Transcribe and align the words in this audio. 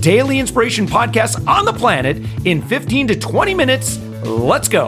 daily 0.00 0.38
inspiration 0.38 0.86
podcast 0.86 1.46
on 1.46 1.64
the 1.64 1.72
planet 1.72 2.18
in 2.44 2.62
15 2.62 3.08
to 3.08 3.18
20 3.18 3.54
minutes. 3.54 3.98
Let's 4.24 4.68
go. 4.68 4.86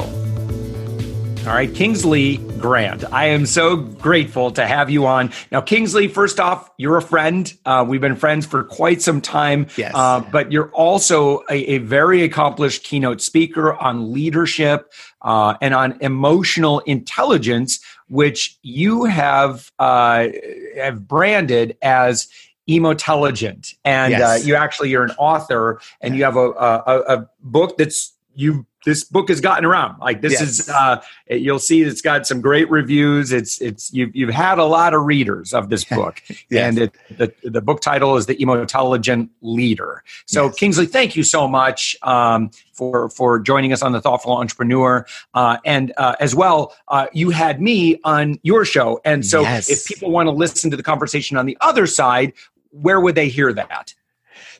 All 1.41 1.57
right, 1.57 1.75
Kingsley 1.75 2.37
Grant. 2.37 3.11
I 3.13 3.29
am 3.29 3.47
so 3.47 3.77
grateful 3.77 4.51
to 4.53 4.67
have 4.67 4.91
you 4.91 5.07
on. 5.07 5.33
Now, 5.51 5.63
Kingsley, 5.63 6.07
first 6.07 6.39
off, 6.39 6.71
you're 6.77 6.99
a 6.99 7.03
friend. 7.03 7.51
Uh, 7.65 7.83
we've 7.89 8.01
been 8.01 8.15
friends 8.15 8.45
for 8.45 8.63
quite 8.63 9.01
some 9.01 9.23
time. 9.23 9.67
Yes. 9.79 9.93
Uh, 9.95 10.21
but 10.21 10.53
you're 10.53 10.71
also 10.73 11.43
a, 11.49 11.55
a, 11.55 11.79
very 11.79 12.23
accomplished 12.23 12.85
keynote 12.85 13.23
speaker 13.23 13.73
on 13.73 14.13
leadership 14.13 14.93
uh, 15.23 15.55
and 15.63 15.73
on 15.73 15.97
emotional 16.03 16.81
intelligence, 16.81 17.81
which 18.09 18.59
you 18.63 19.05
have 19.05 19.73
uh, 19.79 20.29
have 20.77 21.09
branded 21.09 21.79
as 21.81 22.29
emotelligent 22.75 23.75
and 23.85 24.15
uh, 24.15 24.19
yes. 24.19 24.43
uh, 24.43 24.47
you 24.47 24.55
actually 24.55 24.91
you're 24.91 25.05
an 25.05 25.15
author 25.19 25.81
and 26.01 26.17
you 26.17 26.25
have 26.25 26.37
a, 26.37 26.51
a, 26.51 27.19
a 27.19 27.31
book 27.43 27.77
that's 27.77 28.15
you 28.35 28.67
this 28.87 29.05
book 29.05 29.29
has 29.29 29.41
gotten 29.41 29.65
around 29.65 29.99
like 29.99 30.21
this 30.21 30.33
yes. 30.33 30.43
is 30.43 30.69
uh, 30.71 31.01
you'll 31.29 31.59
see 31.59 31.83
it's 31.83 32.01
got 32.01 32.27
some 32.27 32.41
great 32.41 32.71
reviews 32.71 33.33
it's 33.33 33.61
it's 33.61 33.93
you've, 33.93 34.15
you've 34.15 34.31
had 34.31 34.59
a 34.59 34.65
lot 34.65 34.95
of 34.95 35.03
readers 35.03 35.53
of 35.53 35.69
this 35.69 35.85
book 35.91 36.23
yes. 36.49 36.69
and 36.69 36.79
it, 36.79 36.95
the, 37.19 37.33
the 37.43 37.61
book 37.61 37.81
title 37.81 38.17
is 38.17 38.27
the 38.27 38.41
emotelligent 38.41 39.31
leader 39.43 40.03
so 40.27 40.47
yes. 40.47 40.55
kingsley 40.57 40.87
thank 40.87 41.15
you 41.15 41.23
so 41.23 41.47
much 41.47 41.97
um, 42.03 42.51
for 42.73 43.11
for 43.11 43.39
joining 43.39 43.73
us 43.73 43.83
on 43.83 43.93
the 43.93 44.01
thoughtful 44.01 44.37
entrepreneur 44.37 45.07
uh, 45.35 45.59
and 45.65 45.93
uh, 45.99 46.17
as 46.21 46.35
well 46.35 46.75
uh, 46.89 47.07
you 47.13 47.31
had 47.31 47.61
me 47.61 48.01
on 48.05 48.39
your 48.43 48.65
show 48.65 49.01
and 49.05 49.27
so 49.27 49.45
if 49.47 49.85
people 49.85 50.11
want 50.11 50.27
to 50.27 50.33
listen 50.33 50.71
to 50.71 50.77
the 50.77 50.83
conversation 50.83 51.37
on 51.37 51.45
the 51.45 51.57
other 51.61 51.87
side 51.87 52.33
where 52.71 53.01
would 53.01 53.15
they 53.15 53.29
hear 53.29 53.53
that 53.53 53.95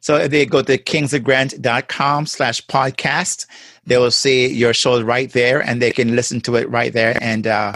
so 0.01 0.27
they 0.27 0.47
go 0.47 0.63
to 0.63 0.79
kingsgrant.com 0.79 2.27
slash 2.27 2.67
podcast. 2.67 3.47
They 3.87 3.99
will 3.99 4.11
see 4.11 4.49
your 4.49 4.73
show 4.73 5.03
right 5.03 5.31
there 5.31 5.61
and 5.61 5.81
they 5.81 5.91
can 5.91 6.17
listen 6.17 6.41
to 6.43 6.57
it 6.57 6.69
right 6.71 6.93
there. 6.93 7.19
And 7.21 7.47
uh, 7.47 7.75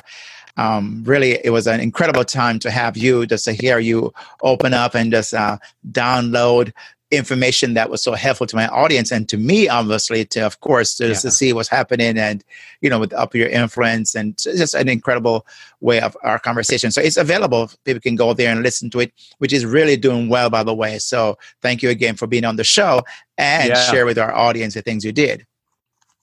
um, 0.56 1.02
really, 1.04 1.38
it 1.44 1.50
was 1.50 1.66
an 1.66 1.80
incredible 1.80 2.24
time 2.24 2.58
to 2.60 2.70
have 2.70 2.96
you, 2.96 3.26
just 3.26 3.44
to 3.44 3.52
hear 3.52 3.78
you 3.78 4.12
open 4.42 4.72
up 4.72 4.94
and 4.94 5.12
just 5.12 5.34
uh, 5.34 5.58
download 5.90 6.72
information 7.16 7.74
that 7.74 7.90
was 7.90 8.02
so 8.02 8.12
helpful 8.12 8.46
to 8.46 8.56
my 8.56 8.66
audience 8.68 9.10
and 9.10 9.28
to 9.28 9.36
me 9.36 9.68
obviously 9.68 10.24
to 10.24 10.40
of 10.40 10.60
course 10.60 10.94
to, 10.96 11.08
yeah. 11.08 11.14
to 11.14 11.30
see 11.30 11.52
what's 11.52 11.68
happening 11.68 12.18
and 12.18 12.44
you 12.80 12.90
know 12.90 12.98
with 12.98 13.12
up 13.12 13.34
your 13.34 13.48
influence 13.48 14.14
and 14.14 14.38
just 14.38 14.74
an 14.74 14.88
incredible 14.88 15.46
way 15.80 16.00
of 16.00 16.16
our 16.22 16.38
conversation 16.38 16.90
so 16.90 17.00
it's 17.00 17.16
available 17.16 17.70
people 17.84 18.00
can 18.00 18.16
go 18.16 18.32
there 18.32 18.50
and 18.50 18.62
listen 18.62 18.90
to 18.90 19.00
it 19.00 19.12
which 19.38 19.52
is 19.52 19.64
really 19.64 19.96
doing 19.96 20.28
well 20.28 20.50
by 20.50 20.62
the 20.62 20.74
way 20.74 20.98
so 20.98 21.36
thank 21.62 21.82
you 21.82 21.90
again 21.90 22.16
for 22.16 22.26
being 22.26 22.44
on 22.44 22.56
the 22.56 22.64
show 22.64 23.02
and 23.38 23.70
yeah. 23.70 23.90
share 23.90 24.06
with 24.06 24.18
our 24.18 24.34
audience 24.34 24.74
the 24.74 24.82
things 24.82 25.04
you 25.04 25.12
did 25.12 25.46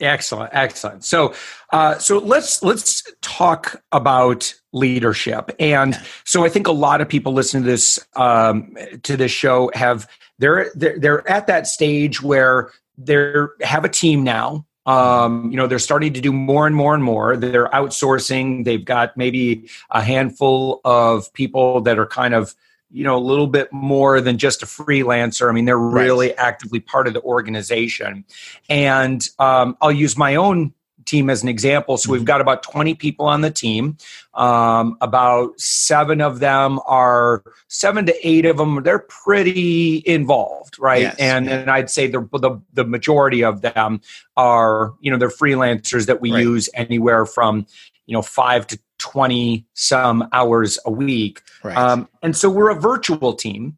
excellent 0.01 0.51
excellent. 0.53 1.03
So 1.03 1.33
uh, 1.71 1.97
so 1.97 2.17
let's 2.17 2.61
let's 2.63 3.03
talk 3.21 3.81
about 3.91 4.53
leadership. 4.73 5.51
And 5.59 5.99
so 6.23 6.45
i 6.45 6.49
think 6.49 6.67
a 6.67 6.71
lot 6.71 7.01
of 7.01 7.09
people 7.09 7.33
listening 7.33 7.63
to 7.63 7.69
this 7.69 7.99
um, 8.15 8.75
to 9.03 9.17
this 9.17 9.31
show 9.31 9.71
have 9.73 10.07
they're, 10.39 10.71
they're 10.75 10.99
they're 10.99 11.29
at 11.29 11.47
that 11.47 11.67
stage 11.67 12.21
where 12.21 12.71
they're 12.97 13.51
have 13.61 13.85
a 13.85 13.89
team 13.89 14.23
now. 14.23 14.65
Um, 14.87 15.51
you 15.51 15.57
know 15.57 15.67
they're 15.67 15.77
starting 15.77 16.13
to 16.13 16.21
do 16.21 16.33
more 16.33 16.65
and 16.65 16.75
more 16.75 16.95
and 16.95 17.03
more. 17.03 17.37
They're 17.37 17.69
outsourcing. 17.69 18.65
They've 18.65 18.83
got 18.83 19.15
maybe 19.15 19.69
a 19.91 20.01
handful 20.01 20.81
of 20.83 21.31
people 21.33 21.81
that 21.81 21.99
are 21.99 22.07
kind 22.07 22.33
of 22.33 22.55
you 22.91 23.03
know 23.03 23.17
a 23.17 23.19
little 23.19 23.47
bit 23.47 23.71
more 23.71 24.21
than 24.21 24.37
just 24.37 24.63
a 24.63 24.65
freelancer 24.65 25.49
i 25.49 25.51
mean 25.51 25.65
they're 25.65 25.77
really 25.77 26.27
right. 26.27 26.35
actively 26.37 26.79
part 26.79 27.07
of 27.07 27.13
the 27.13 27.21
organization 27.21 28.25
and 28.69 29.29
um, 29.39 29.77
i'll 29.81 29.91
use 29.91 30.17
my 30.17 30.35
own 30.35 30.73
team 31.05 31.29
as 31.29 31.43
an 31.43 31.49
example. 31.49 31.97
So 31.97 32.11
we've 32.11 32.21
mm-hmm. 32.21 32.25
got 32.25 32.41
about 32.41 32.63
20 32.63 32.95
people 32.95 33.25
on 33.25 33.41
the 33.41 33.51
team. 33.51 33.97
Um, 34.33 34.97
about 35.01 35.59
seven 35.59 36.21
of 36.21 36.39
them 36.39 36.79
are 36.85 37.43
seven 37.67 38.05
to 38.05 38.27
eight 38.27 38.45
of 38.45 38.57
them. 38.57 38.81
They're 38.83 38.99
pretty 38.99 40.03
involved, 40.05 40.79
right? 40.79 41.01
Yes. 41.01 41.15
And 41.19 41.49
and 41.49 41.69
I'd 41.69 41.89
say 41.89 42.07
the, 42.07 42.21
the 42.31 42.61
the 42.73 42.85
majority 42.85 43.43
of 43.43 43.61
them 43.61 44.01
are 44.37 44.93
you 45.01 45.11
know 45.11 45.17
they're 45.17 45.29
freelancers 45.29 46.05
that 46.05 46.21
we 46.21 46.31
right. 46.31 46.41
use 46.41 46.69
anywhere 46.73 47.25
from 47.25 47.67
you 48.05 48.13
know 48.13 48.21
five 48.21 48.67
to 48.67 48.79
20 48.99 49.65
some 49.73 50.27
hours 50.31 50.79
a 50.85 50.91
week. 50.91 51.41
Right. 51.63 51.75
Um, 51.75 52.07
and 52.21 52.35
so 52.35 52.49
we're 52.49 52.69
a 52.69 52.79
virtual 52.79 53.33
team. 53.33 53.77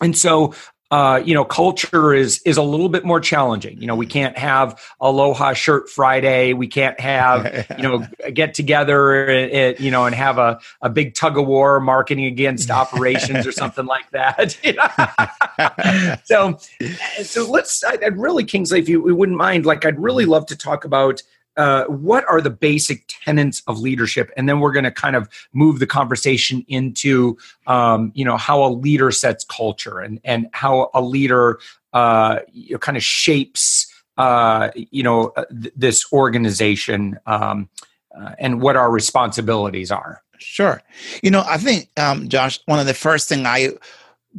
And 0.00 0.18
so 0.18 0.54
uh, 0.90 1.22
you 1.22 1.34
know, 1.34 1.44
culture 1.44 2.14
is 2.14 2.40
is 2.46 2.56
a 2.56 2.62
little 2.62 2.88
bit 2.88 3.04
more 3.04 3.20
challenging. 3.20 3.78
You 3.78 3.86
know, 3.86 3.94
we 3.94 4.06
can't 4.06 4.38
have 4.38 4.80
Aloha 5.00 5.52
Shirt 5.52 5.90
Friday. 5.90 6.54
We 6.54 6.66
can't 6.66 6.98
have 6.98 7.66
you 7.76 7.82
know 7.82 8.06
get 8.32 8.54
together, 8.54 9.28
it, 9.28 9.80
you 9.80 9.90
know, 9.90 10.06
and 10.06 10.14
have 10.14 10.38
a, 10.38 10.58
a 10.80 10.88
big 10.88 11.14
tug 11.14 11.36
of 11.36 11.46
war 11.46 11.78
marketing 11.80 12.24
against 12.24 12.70
operations 12.70 13.46
or 13.46 13.52
something 13.62 13.84
like 13.84 14.10
that. 14.12 14.56
so, 16.24 16.58
so 17.22 17.50
let's. 17.50 17.84
I'd 17.84 18.16
really, 18.16 18.44
Kingsley, 18.44 18.78
if 18.78 18.88
you 18.88 19.02
wouldn't 19.02 19.36
mind, 19.36 19.66
like, 19.66 19.84
I'd 19.84 20.00
really 20.00 20.24
love 20.24 20.46
to 20.46 20.56
talk 20.56 20.86
about 20.86 21.22
uh, 21.58 21.84
what 21.86 22.24
are 22.28 22.40
the 22.40 22.50
basic 22.50 23.04
tenets 23.08 23.62
of 23.66 23.80
leadership? 23.80 24.30
And 24.36 24.48
then 24.48 24.60
we're 24.60 24.72
going 24.72 24.84
to 24.84 24.92
kind 24.92 25.16
of 25.16 25.28
move 25.52 25.80
the 25.80 25.86
conversation 25.86 26.64
into 26.68 27.36
um, 27.66 28.12
you 28.14 28.24
know 28.24 28.36
how 28.36 28.64
a 28.64 28.70
leader 28.70 29.10
sets 29.10 29.44
culture 29.44 29.98
and 29.98 30.20
and 30.24 30.48
how 30.52 30.88
a 30.94 31.02
leader 31.02 31.58
uh, 31.92 32.38
you 32.52 32.72
know, 32.72 32.78
kind 32.78 32.96
of 32.96 33.02
shapes 33.02 33.92
uh, 34.18 34.70
you 34.74 35.02
know 35.02 35.32
uh, 35.36 35.44
th- 35.46 35.74
this 35.76 36.10
organization 36.12 37.18
um, 37.26 37.68
uh, 38.18 38.32
and 38.38 38.62
what 38.62 38.76
our 38.76 38.90
responsibilities 38.90 39.90
are. 39.90 40.22
Sure. 40.38 40.80
You 41.24 41.32
know 41.32 41.42
i 41.48 41.58
think 41.58 41.90
um, 41.98 42.28
josh 42.28 42.60
one 42.66 42.78
of 42.78 42.86
the 42.86 42.94
first 42.94 43.28
thing 43.28 43.44
i 43.44 43.70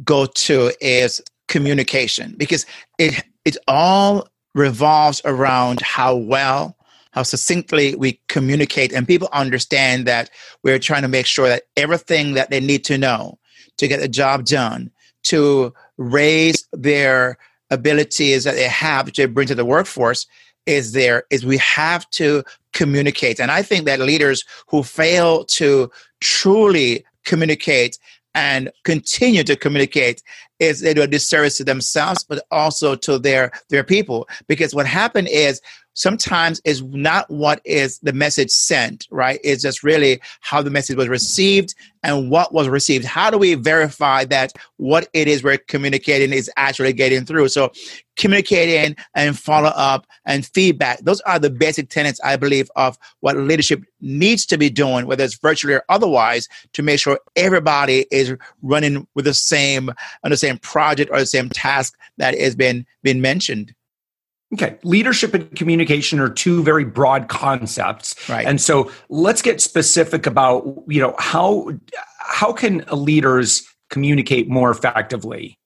go 0.02 0.24
to 0.24 0.72
is 0.80 1.20
communication 1.48 2.34
because 2.38 2.64
it 2.98 3.22
it 3.44 3.58
all 3.68 4.26
revolves 4.54 5.20
around 5.26 5.82
how 5.82 6.16
well 6.16 6.76
how 7.12 7.22
succinctly 7.22 7.94
we 7.96 8.20
communicate 8.28 8.92
and 8.92 9.06
people 9.06 9.28
understand 9.32 10.06
that 10.06 10.30
we're 10.62 10.78
trying 10.78 11.02
to 11.02 11.08
make 11.08 11.26
sure 11.26 11.48
that 11.48 11.64
everything 11.76 12.34
that 12.34 12.50
they 12.50 12.60
need 12.60 12.84
to 12.84 12.98
know 12.98 13.38
to 13.78 13.88
get 13.88 14.00
the 14.00 14.08
job 14.08 14.44
done 14.44 14.90
to 15.24 15.72
raise 15.96 16.66
their 16.72 17.36
abilities 17.70 18.44
that 18.44 18.54
they 18.54 18.68
have 18.68 19.12
to 19.12 19.28
bring 19.28 19.46
to 19.46 19.54
the 19.54 19.64
workforce 19.64 20.26
is 20.66 20.92
there 20.92 21.24
is 21.30 21.44
we 21.46 21.56
have 21.58 22.08
to 22.10 22.44
communicate. 22.72 23.40
And 23.40 23.50
i 23.50 23.62
think 23.62 23.86
that 23.86 24.00
leaders 24.00 24.44
who 24.68 24.82
fail 24.82 25.44
to 25.46 25.90
truly 26.20 27.04
communicate 27.24 27.98
and 28.34 28.70
continue 28.84 29.42
to 29.44 29.56
communicate 29.56 30.22
is 30.60 30.80
they 30.80 30.94
do 30.94 31.02
a 31.02 31.06
disservice 31.06 31.56
to 31.56 31.64
themselves 31.64 32.24
but 32.24 32.44
also 32.50 32.94
to 32.94 33.18
their 33.18 33.50
their 33.70 33.84
people. 33.84 34.28
Because 34.46 34.74
what 34.74 34.86
happened 34.86 35.28
is 35.30 35.60
sometimes 35.94 36.60
is 36.64 36.82
not 36.82 37.30
what 37.30 37.60
is 37.64 37.98
the 38.00 38.12
message 38.12 38.50
sent, 38.50 39.06
right? 39.10 39.40
It's 39.42 39.62
just 39.62 39.82
really 39.82 40.20
how 40.40 40.62
the 40.62 40.70
message 40.70 40.96
was 40.96 41.08
received 41.08 41.74
and 42.02 42.30
what 42.30 42.52
was 42.52 42.68
received. 42.68 43.04
How 43.04 43.30
do 43.30 43.38
we 43.38 43.54
verify 43.54 44.24
that 44.26 44.52
what 44.76 45.08
it 45.12 45.28
is 45.28 45.42
we're 45.42 45.58
communicating 45.58 46.32
is 46.32 46.50
actually 46.56 46.92
getting 46.92 47.24
through? 47.24 47.48
So, 47.48 47.72
communicating 48.16 48.96
and 49.14 49.38
follow 49.38 49.70
up 49.70 50.06
and 50.26 50.44
feedback, 50.44 51.00
those 51.00 51.20
are 51.22 51.38
the 51.38 51.50
basic 51.50 51.88
tenets, 51.88 52.20
I 52.22 52.36
believe, 52.36 52.70
of 52.76 52.98
what 53.20 53.36
leadership 53.36 53.82
needs 54.00 54.44
to 54.46 54.58
be 54.58 54.68
doing, 54.70 55.06
whether 55.06 55.24
it's 55.24 55.38
virtually 55.38 55.74
or 55.74 55.84
otherwise, 55.88 56.48
to 56.74 56.82
make 56.82 57.00
sure 57.00 57.18
everybody 57.36 58.06
is 58.10 58.34
running 58.62 59.06
with 59.14 59.24
the 59.24 59.34
same 59.34 59.90
on 60.22 60.30
the 60.30 60.36
same 60.36 60.58
project 60.58 61.10
or 61.10 61.18
the 61.18 61.26
same 61.26 61.48
task 61.48 61.96
that 62.18 62.38
has 62.38 62.54
been 62.54 62.86
been 63.02 63.20
mentioned. 63.20 63.74
Okay, 64.52 64.78
leadership 64.82 65.32
and 65.32 65.54
communication 65.54 66.18
are 66.18 66.28
two 66.28 66.62
very 66.64 66.84
broad 66.84 67.28
concepts. 67.28 68.28
Right. 68.28 68.44
And 68.44 68.60
so 68.60 68.90
let's 69.08 69.42
get 69.42 69.60
specific 69.60 70.26
about, 70.26 70.64
you 70.88 71.00
know, 71.00 71.14
how 71.18 71.70
how 72.18 72.52
can 72.52 72.84
leaders 72.90 73.62
communicate 73.90 74.48
more 74.48 74.70
effectively? 74.70 75.56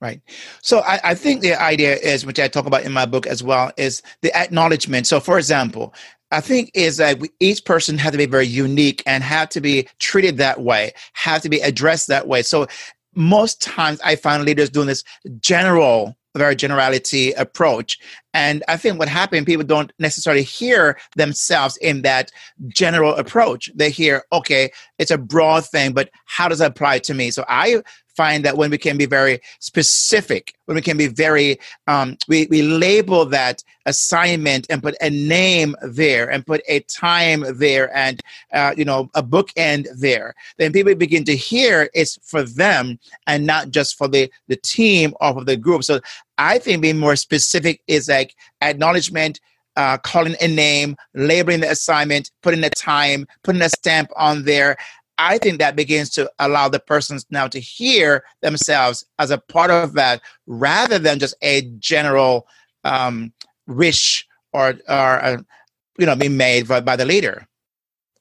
Right. 0.00 0.20
So 0.60 0.80
I, 0.80 1.00
I, 1.02 1.14
think 1.14 1.40
the 1.40 1.54
idea 1.54 1.96
is, 1.96 2.26
which 2.26 2.38
I 2.38 2.48
talk 2.48 2.66
about 2.66 2.82
in 2.82 2.92
my 2.92 3.06
book 3.06 3.26
as 3.26 3.42
well, 3.42 3.72
is 3.78 4.02
the 4.20 4.34
acknowledgement. 4.36 5.06
So, 5.06 5.20
for 5.20 5.38
example, 5.38 5.94
I 6.30 6.42
think 6.42 6.70
is 6.74 6.98
that 6.98 7.18
we, 7.18 7.30
each 7.40 7.64
person 7.64 7.96
has 7.98 8.12
to 8.12 8.18
be 8.18 8.26
very 8.26 8.46
unique 8.46 9.02
and 9.06 9.24
have 9.24 9.48
to 9.50 9.60
be 9.60 9.88
treated 9.98 10.36
that 10.36 10.60
way, 10.60 10.92
have 11.14 11.40
to 11.42 11.48
be 11.48 11.60
addressed 11.60 12.08
that 12.08 12.28
way. 12.28 12.42
So 12.42 12.66
most 13.14 13.62
times 13.62 14.00
I 14.04 14.16
find 14.16 14.44
leaders 14.44 14.68
doing 14.68 14.86
this 14.86 15.02
general 15.40 16.14
very 16.38 16.56
generality 16.56 17.32
approach. 17.32 17.98
And 18.34 18.62
I 18.68 18.76
think 18.76 18.98
what 18.98 19.08
happened, 19.08 19.46
people 19.46 19.64
don't 19.64 19.92
necessarily 19.98 20.42
hear 20.42 20.98
themselves 21.16 21.76
in 21.78 22.02
that 22.02 22.30
general 22.68 23.14
approach. 23.14 23.70
They 23.74 23.90
hear, 23.90 24.24
okay, 24.32 24.70
it's 24.98 25.10
a 25.10 25.18
broad 25.18 25.64
thing, 25.66 25.92
but 25.92 26.10
how 26.26 26.48
does 26.48 26.60
it 26.60 26.66
apply 26.66 26.98
to 27.00 27.14
me? 27.14 27.30
So 27.30 27.44
I 27.48 27.82
find 28.16 28.44
that 28.44 28.56
when 28.56 28.70
we 28.70 28.78
can 28.78 28.96
be 28.96 29.06
very 29.06 29.40
specific, 29.60 30.54
when 30.64 30.74
we 30.74 30.82
can 30.82 30.96
be 30.96 31.06
very, 31.06 31.58
um, 31.86 32.16
we, 32.28 32.46
we 32.50 32.62
label 32.62 33.26
that 33.26 33.62
assignment 33.84 34.66
and 34.70 34.82
put 34.82 34.96
a 35.00 35.10
name 35.10 35.76
there 35.82 36.30
and 36.30 36.46
put 36.46 36.62
a 36.68 36.80
time 36.80 37.44
there 37.56 37.94
and, 37.96 38.20
uh, 38.52 38.74
you 38.76 38.84
know, 38.84 39.10
a 39.14 39.22
bookend 39.22 39.86
there, 39.98 40.34
then 40.58 40.72
people 40.72 40.94
begin 40.94 41.24
to 41.24 41.36
hear 41.36 41.88
it's 41.94 42.18
for 42.22 42.42
them 42.42 42.98
and 43.26 43.46
not 43.46 43.70
just 43.70 43.96
for 43.96 44.08
the, 44.08 44.30
the 44.48 44.56
team 44.56 45.14
or 45.20 45.34
for 45.34 45.44
the 45.44 45.56
group. 45.56 45.84
So 45.84 46.00
I 46.38 46.58
think 46.58 46.82
being 46.82 46.98
more 46.98 47.16
specific 47.16 47.82
is 47.86 48.08
like 48.08 48.34
acknowledgement, 48.60 49.40
uh, 49.76 49.98
calling 49.98 50.36
a 50.40 50.48
name, 50.48 50.96
labeling 51.14 51.60
the 51.60 51.70
assignment, 51.70 52.30
putting 52.42 52.64
a 52.64 52.70
time, 52.70 53.26
putting 53.42 53.60
a 53.62 53.68
stamp 53.68 54.10
on 54.16 54.44
there, 54.44 54.76
I 55.18 55.38
think 55.38 55.58
that 55.58 55.76
begins 55.76 56.10
to 56.10 56.30
allow 56.38 56.68
the 56.68 56.80
persons 56.80 57.26
now 57.30 57.48
to 57.48 57.60
hear 57.60 58.24
themselves 58.42 59.04
as 59.18 59.30
a 59.30 59.38
part 59.38 59.70
of 59.70 59.94
that 59.94 60.20
rather 60.46 60.98
than 60.98 61.18
just 61.18 61.34
a 61.42 61.62
general 61.78 62.46
um, 62.84 63.32
wish 63.66 64.26
or, 64.52 64.74
or 64.88 65.24
uh, 65.24 65.38
you 65.98 66.06
know, 66.06 66.16
being 66.16 66.36
made 66.36 66.68
by, 66.68 66.80
by 66.80 66.96
the 66.96 67.04
leader. 67.04 67.46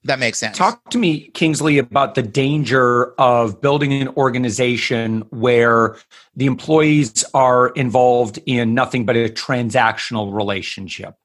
That 0.05 0.19
makes 0.19 0.37
sense. 0.37 0.55
Talk 0.55 0.91
to 0.91 0.99
me, 0.99 1.29
Kingsley, 1.29 1.79
about 1.79 2.13
the 2.13 2.21
danger 2.21 3.13
of 3.19 3.59
building 3.59 3.91
an 3.91 4.09
organization 4.09 5.21
where 5.31 5.97
the 6.35 6.45
employees 6.45 7.25
are 7.33 7.69
involved 7.69 8.39
in 8.45 8.75
nothing 8.75 9.05
but 9.05 9.15
a 9.15 9.29
transactional 9.29 10.31
relationship. 10.31 11.15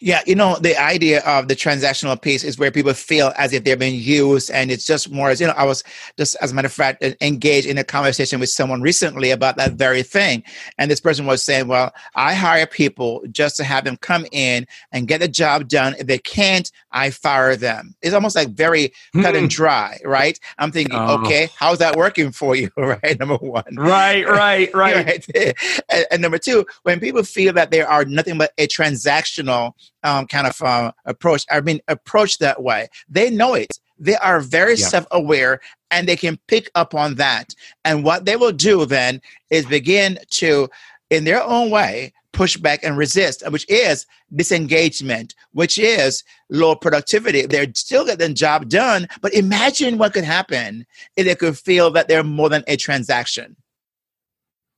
Yeah, 0.00 0.20
you 0.26 0.34
know, 0.34 0.56
the 0.60 0.80
idea 0.80 1.20
of 1.24 1.48
the 1.48 1.56
transactional 1.56 2.20
piece 2.20 2.44
is 2.44 2.58
where 2.58 2.70
people 2.70 2.92
feel 2.92 3.32
as 3.38 3.52
if 3.52 3.64
they're 3.64 3.76
being 3.76 3.98
used, 3.98 4.50
and 4.50 4.70
it's 4.70 4.84
just 4.86 5.10
more 5.10 5.30
as 5.30 5.40
you 5.40 5.46
know. 5.46 5.54
I 5.56 5.64
was 5.64 5.82
just, 6.18 6.36
as 6.40 6.52
a 6.52 6.54
matter 6.54 6.66
of 6.66 6.72
fact, 6.72 7.02
engaged 7.20 7.66
in 7.66 7.78
a 7.78 7.84
conversation 7.84 8.38
with 8.40 8.50
someone 8.50 8.82
recently 8.82 9.30
about 9.30 9.56
that 9.56 9.72
very 9.72 10.02
thing, 10.02 10.42
and 10.78 10.90
this 10.90 11.00
person 11.00 11.26
was 11.26 11.42
saying, 11.42 11.68
"Well, 11.68 11.94
I 12.14 12.34
hire 12.34 12.66
people 12.66 13.22
just 13.32 13.56
to 13.56 13.64
have 13.64 13.84
them 13.84 13.96
come 13.96 14.26
in 14.32 14.66
and 14.92 15.08
get 15.08 15.20
the 15.20 15.28
job 15.28 15.68
done. 15.68 15.94
If 15.98 16.06
they 16.06 16.18
can't, 16.18 16.70
I 16.96 17.10
fire 17.10 17.56
them." 17.56 17.94
It's 18.02 18.14
almost 18.14 18.34
like 18.34 18.48
very 18.48 18.92
mm. 19.14 19.22
cut 19.22 19.36
and 19.36 19.44
hmm. 19.44 19.56
dry, 19.56 19.98
right? 20.04 20.38
I'm 20.58 20.72
thinking, 20.72 20.96
oh. 20.96 21.22
okay, 21.22 21.50
how's 21.56 21.78
that 21.78 21.96
working 21.96 22.32
for 22.32 22.56
you, 22.56 22.70
right? 22.76 23.18
Number 23.18 23.36
one, 23.36 23.76
right, 23.76 24.26
right, 24.26 24.74
right. 24.74 25.06
right. 25.06 25.54
And, 25.88 26.06
and 26.10 26.22
number 26.22 26.38
two, 26.38 26.66
when 26.82 26.98
people 27.00 27.22
feel 27.22 27.52
that 27.52 27.70
they 27.70 27.82
are 27.82 28.04
nothing 28.04 28.38
but 28.38 28.52
a 28.58 28.66
transactional 28.66 29.72
um, 30.02 30.26
kind 30.26 30.46
of 30.46 30.60
uh, 30.62 30.92
approach 31.04 31.44
I 31.50 31.60
mean, 31.60 31.80
approached 31.88 32.40
that 32.40 32.62
way. 32.62 32.88
They 33.08 33.30
know 33.30 33.54
it. 33.54 33.78
They 33.98 34.16
are 34.16 34.40
very 34.40 34.74
yeah. 34.74 34.86
self 34.86 35.06
aware 35.10 35.60
and 35.90 36.08
they 36.08 36.16
can 36.16 36.38
pick 36.48 36.70
up 36.74 36.94
on 36.94 37.14
that. 37.16 37.54
And 37.84 38.04
what 38.04 38.24
they 38.24 38.36
will 38.36 38.52
do 38.52 38.86
then 38.86 39.20
is 39.50 39.66
begin 39.66 40.18
to, 40.30 40.68
in 41.10 41.24
their 41.24 41.42
own 41.42 41.70
way, 41.70 42.12
push 42.36 42.58
back 42.58 42.84
and 42.84 42.98
resist, 42.98 43.42
which 43.50 43.68
is 43.68 44.06
disengagement, 44.34 45.34
which 45.52 45.78
is 45.78 46.22
low 46.50 46.76
productivity. 46.76 47.46
They're 47.46 47.72
still 47.74 48.04
getting 48.04 48.28
the 48.28 48.34
job 48.34 48.68
done, 48.68 49.08
but 49.22 49.32
imagine 49.32 49.96
what 49.96 50.12
could 50.12 50.24
happen 50.24 50.86
if 51.16 51.24
they 51.26 51.34
could 51.34 51.58
feel 51.58 51.90
that 51.92 52.08
they're 52.08 52.22
more 52.22 52.50
than 52.50 52.62
a 52.66 52.76
transaction. 52.76 53.56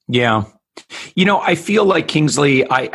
Yeah. 0.06 0.44
You 1.16 1.24
know, 1.24 1.40
I 1.40 1.56
feel 1.56 1.84
like 1.84 2.06
Kingsley, 2.06 2.70
I 2.70 2.90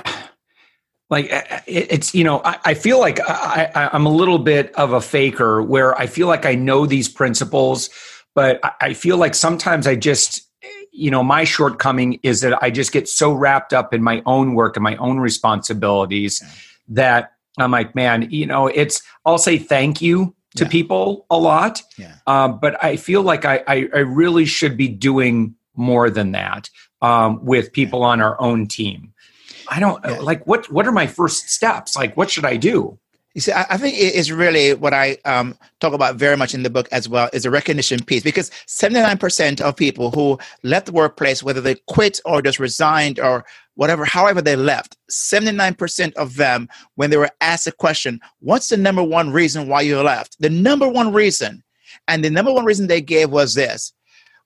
like 1.10 1.32
uh, 1.32 1.60
it's 1.68 2.16
you 2.16 2.24
know 2.24 2.42
i, 2.46 2.58
I 2.64 2.74
feel 2.74 2.98
like 2.98 3.20
I, 3.28 3.90
am 3.92 4.06
a 4.06 4.10
little 4.10 4.40
bit 4.40 4.74
of 4.76 4.94
a 4.94 5.02
faker 5.02 5.62
where 5.62 5.96
i 6.00 6.08
feel 6.08 6.28
like 6.28 6.46
i 6.46 6.56
know 6.56 6.86
these 6.86 7.10
principles 7.10 7.90
but 8.36 8.60
I 8.82 8.94
feel 8.94 9.18
like 9.18 9.36
sometimes 9.36 9.86
i 9.86 9.96
just 9.96 10.50
you 10.94 11.12
know 11.12 11.24
my 11.24 11.44
shortcoming 11.44 12.20
is 12.24 12.42
that 12.42 12.62
i 12.64 12.70
just 12.70 12.92
get 12.92 13.10
so 13.10 13.34
wrapped 13.34 13.74
up 13.74 13.94
in 13.94 14.02
my 14.02 14.22
own 14.26 14.54
work 14.54 14.78
and 14.78 14.84
my 14.84 14.96
own 14.98 15.20
responsibilities 15.20 16.40
yeah. 16.42 16.50
that 16.88 17.34
i'm 17.58 17.72
like 17.72 17.94
man 17.96 18.28
you 18.30 18.46
know 18.46 18.68
it's 18.68 19.02
i'll 19.26 19.38
say 19.38 19.58
thank 19.58 20.02
you 20.02 20.34
to 20.56 20.64
yeah. 20.64 20.70
people 20.70 21.26
a 21.30 21.38
lot 21.38 21.82
yeah. 21.98 22.16
um, 22.28 22.60
but 22.60 22.82
i 22.84 22.96
feel 22.96 23.24
like 23.24 23.44
I, 23.44 23.64
I, 23.68 23.90
I 23.94 24.00
really 24.00 24.46
should 24.46 24.78
be 24.78 24.88
doing 24.88 25.56
more 25.76 26.10
than 26.10 26.32
that 26.34 26.70
um, 27.02 27.44
with 27.44 27.74
people 27.74 28.04
on 28.04 28.22
our 28.22 28.40
own 28.40 28.68
team 28.68 29.14
I 29.70 29.80
don't 29.80 30.04
yeah. 30.04 30.20
like 30.20 30.46
what 30.46 30.70
what 30.72 30.88
are 30.88 30.92
my 30.92 31.08
first 31.08 31.50
steps? 31.50 31.96
Like 31.96 32.16
what 32.18 32.30
should 32.30 32.46
I 32.46 32.58
do? 32.58 33.00
You 33.34 33.42
see, 33.42 33.52
I, 33.52 33.78
think 33.78 33.96
it 33.98 34.14
is 34.14 34.32
really 34.32 34.76
what 34.76 34.94
I 34.94 35.18
um, 35.26 35.58
talk 35.80 35.94
about 35.94 36.18
very 36.18 36.38
much 36.38 36.54
in 36.54 36.62
the 36.62 36.70
book 36.70 36.88
as 36.92 37.10
well 37.10 37.32
is 37.34 37.46
a 37.46 37.50
recognition 37.50 38.04
piece 38.04 38.22
because 38.22 38.52
79% 38.68 39.60
of 39.60 39.76
people 39.76 40.12
who 40.12 40.38
left 40.62 40.86
the 40.86 40.92
workplace, 40.92 41.42
whether 41.42 41.60
they 41.60 41.76
quit 41.88 42.20
or 42.26 42.44
just 42.44 42.60
resigned 42.60 43.20
or 43.20 43.44
whatever, 43.74 44.06
however 44.06 44.40
they 44.40 44.56
left, 44.56 44.98
79% 45.10 46.14
of 46.14 46.36
them, 46.36 46.70
when 46.94 47.10
they 47.10 47.18
were 47.18 47.32
asked 47.42 47.66
a 47.66 47.72
question, 47.72 48.20
what's 48.40 48.70
the 48.70 48.78
number 48.78 49.02
one 49.02 49.32
reason 49.32 49.68
why 49.68 49.82
you 49.82 50.00
left? 50.00 50.40
The 50.40 50.52
number 50.52 50.88
one 50.88 51.12
reason, 51.12 51.64
and 52.08 52.24
the 52.24 52.30
number 52.30 52.54
one 52.54 52.66
reason 52.66 52.86
they 52.86 53.02
gave 53.02 53.32
was 53.32 53.56
this 53.56 53.94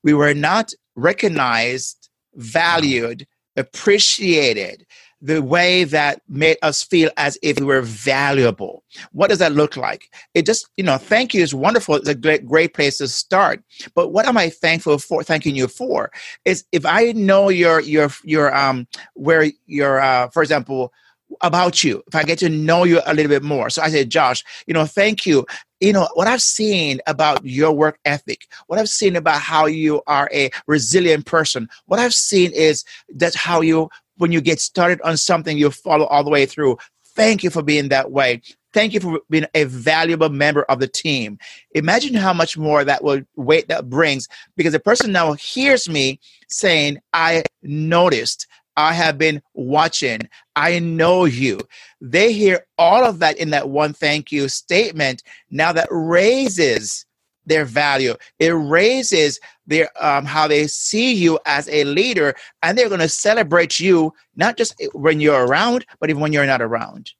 we 0.01 0.13
were 0.13 0.33
not 0.33 0.71
recognized, 0.95 2.09
valued, 2.35 3.27
appreciated 3.57 4.85
the 5.21 5.41
way 5.41 5.83
that 5.83 6.21
made 6.29 6.57
us 6.61 6.83
feel 6.83 7.09
as 7.17 7.37
if 7.41 7.59
we 7.59 7.65
were 7.65 7.81
valuable. 7.81 8.83
What 9.11 9.29
does 9.29 9.39
that 9.39 9.53
look 9.53 9.75
like? 9.75 10.09
It 10.33 10.45
just, 10.45 10.69
you 10.77 10.83
know, 10.83 10.97
thank 10.97 11.33
you 11.33 11.41
is 11.41 11.53
wonderful. 11.53 11.95
It's 11.95 12.07
a 12.07 12.15
great, 12.15 12.45
great 12.45 12.73
place 12.73 12.99
to 12.99 13.07
start. 13.07 13.63
But 13.95 14.09
what 14.09 14.27
am 14.27 14.37
I 14.37 14.49
thankful 14.49 14.99
for, 14.99 15.23
thanking 15.23 15.55
you 15.55 15.67
for? 15.67 16.11
Is 16.45 16.63
if 16.71 16.85
I 16.85 17.13
know 17.13 17.49
your, 17.49 17.81
your, 17.81 18.09
your, 18.23 18.55
um, 18.55 18.87
where 19.15 19.51
your, 19.65 19.99
uh, 19.99 20.29
for 20.29 20.43
example, 20.43 20.93
about 21.41 21.83
you, 21.83 22.01
if 22.07 22.15
I 22.15 22.23
get 22.23 22.39
to 22.39 22.49
know 22.49 22.85
you 22.85 23.01
a 23.05 23.13
little 23.13 23.29
bit 23.29 23.43
more. 23.43 23.69
So 23.69 23.81
I 23.81 23.89
said, 23.89 24.09
Josh, 24.09 24.43
you 24.65 24.73
know, 24.73 24.85
thank 24.85 25.25
you. 25.25 25.45
You 25.81 25.93
know, 25.93 26.07
what 26.13 26.27
I've 26.27 26.41
seen 26.41 27.01
about 27.05 27.45
your 27.45 27.71
work 27.73 27.99
ethic, 28.05 28.47
what 28.67 28.79
I've 28.79 28.89
seen 28.89 29.15
about 29.15 29.41
how 29.41 29.65
you 29.65 30.01
are 30.07 30.29
a 30.33 30.49
resilient 30.67 31.25
person, 31.25 31.67
what 31.85 31.99
I've 31.99 32.13
seen 32.13 32.51
is 32.51 32.85
that 33.09 33.35
how 33.35 33.61
you 33.61 33.89
when 34.17 34.31
you 34.31 34.41
get 34.41 34.59
started 34.59 35.01
on 35.01 35.17
something, 35.17 35.57
you 35.57 35.71
follow 35.71 36.05
all 36.05 36.23
the 36.23 36.29
way 36.29 36.45
through. 36.45 36.77
Thank 37.15 37.43
you 37.43 37.49
for 37.49 37.63
being 37.63 37.89
that 37.89 38.11
way. 38.11 38.41
Thank 38.73 38.93
you 38.93 38.99
for 38.99 39.19
being 39.29 39.47
a 39.55 39.63
valuable 39.63 40.29
member 40.29 40.63
of 40.63 40.79
the 40.79 40.87
team. 40.87 41.39
Imagine 41.71 42.13
how 42.13 42.31
much 42.31 42.57
more 42.57 42.83
that 42.83 43.03
will 43.03 43.21
weight 43.35 43.67
that 43.69 43.89
brings 43.89 44.27
because 44.55 44.73
the 44.73 44.79
person 44.79 45.11
now 45.11 45.33
hears 45.33 45.89
me 45.89 46.19
saying, 46.47 46.99
I 47.13 47.43
noticed, 47.63 48.45
I 48.75 48.93
have 48.93 49.17
been 49.17 49.41
watching, 49.55 50.29
I 50.55 50.77
know 50.77 51.25
you. 51.25 51.59
They 52.01 52.31
hear 52.33 52.67
all 52.77 53.03
of 53.03 53.17
that 53.19 53.37
in 53.37 53.49
that 53.49 53.69
one 53.69 53.93
thank 53.93 54.31
you 54.31 54.47
statement. 54.47 55.23
Now 55.49 55.73
that 55.73 55.87
raises 55.89 57.06
their 57.47 57.65
value. 57.65 58.13
It 58.39 58.49
raises 58.49 59.39
their 59.65 59.89
um, 59.99 60.25
how 60.25 60.47
they 60.47 60.67
see 60.67 61.13
you 61.13 61.39
as 61.45 61.67
a 61.69 61.83
leader, 61.85 62.35
and 62.61 62.77
they're 62.77 62.89
going 62.89 63.01
to 63.01 63.09
celebrate 63.09 63.79
you 63.79 64.13
not 64.35 64.57
just 64.57 64.75
when 64.93 65.19
you're 65.19 65.47
around, 65.47 65.85
but 65.99 66.09
even 66.09 66.21
when 66.21 66.33
you're 66.33 66.45
not 66.45 66.61
around. 66.61 67.11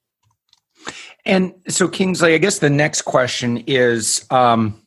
And 1.24 1.52
so, 1.68 1.88
Kingsley, 1.88 2.34
I 2.34 2.38
guess 2.38 2.60
the 2.60 2.70
next 2.70 3.02
question 3.02 3.58
is, 3.66 4.24
um, 4.30 4.80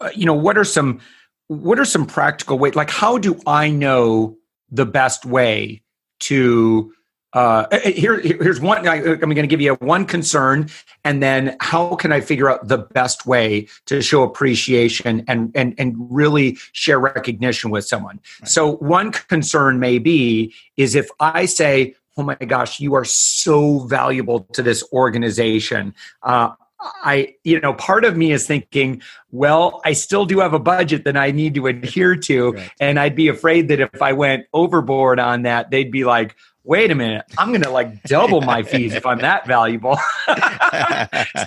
uh, 0.00 0.10
you 0.14 0.26
know, 0.26 0.34
what 0.34 0.58
are 0.58 0.64
some 0.64 1.00
what 1.48 1.78
are 1.78 1.84
some 1.84 2.06
practical 2.06 2.58
ways? 2.58 2.74
Like, 2.74 2.90
how 2.90 3.18
do 3.18 3.40
I 3.46 3.70
know 3.70 4.36
the 4.70 4.86
best 4.86 5.24
way 5.24 5.82
to 6.20 6.92
uh, 7.34 7.38
uh, 7.38 7.66
uh 7.72 7.90
here, 7.90 8.20
here's 8.20 8.60
one. 8.60 8.86
I, 8.86 8.96
am 8.96 9.18
going 9.18 9.36
to 9.36 9.46
give 9.46 9.60
you 9.60 9.74
one 9.74 10.06
concern, 10.06 10.68
and 11.04 11.22
then 11.22 11.56
how 11.60 11.96
can 11.96 12.12
I 12.12 12.20
figure 12.20 12.48
out 12.50 12.68
the 12.68 12.78
best 12.78 13.26
way 13.26 13.68
to 13.86 14.00
show 14.02 14.22
appreciation 14.22 15.24
and 15.28 15.50
and 15.54 15.74
and 15.78 15.94
really 15.98 16.56
share 16.72 16.98
recognition 16.98 17.70
with 17.70 17.84
someone. 17.84 18.20
Right. 18.40 18.48
So 18.48 18.76
one 18.76 19.12
concern 19.12 19.80
may 19.80 19.98
be 19.98 20.54
is 20.76 20.94
if 20.94 21.08
I 21.20 21.46
say, 21.46 21.94
"Oh 22.16 22.22
my 22.22 22.36
gosh, 22.36 22.80
you 22.80 22.94
are 22.94 23.04
so 23.04 23.80
valuable 23.80 24.40
to 24.52 24.62
this 24.62 24.84
organization." 24.92 25.94
Uh, 26.22 26.50
I, 26.84 27.34
you 27.44 27.60
know, 27.60 27.72
part 27.72 28.04
of 28.04 28.16
me 28.16 28.32
is 28.32 28.46
thinking, 28.46 29.02
well, 29.30 29.80
I 29.84 29.92
still 29.92 30.26
do 30.26 30.40
have 30.40 30.52
a 30.52 30.58
budget 30.58 31.04
that 31.04 31.16
I 31.16 31.30
need 31.30 31.54
to 31.54 31.66
adhere 31.66 32.16
to. 32.16 32.52
Right. 32.52 32.70
And 32.80 33.00
I'd 33.00 33.16
be 33.16 33.28
afraid 33.28 33.68
that 33.68 33.80
if 33.80 34.02
I 34.02 34.12
went 34.12 34.46
overboard 34.52 35.18
on 35.18 35.42
that, 35.42 35.70
they'd 35.70 35.90
be 35.90 36.04
like, 36.04 36.36
wait 36.62 36.90
a 36.90 36.94
minute, 36.94 37.24
I'm 37.38 37.48
going 37.48 37.62
to 37.62 37.70
like 37.70 38.02
double 38.04 38.40
my 38.40 38.62
fees 38.64 38.94
if 38.94 39.06
I'm 39.06 39.18
that 39.18 39.46
valuable. 39.46 39.98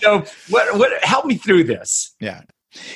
so 0.01 0.23
what, 0.49 0.77
what, 0.77 1.03
help 1.03 1.25
me 1.25 1.35
through 1.35 1.65
this. 1.65 2.15
Yeah. 2.19 2.41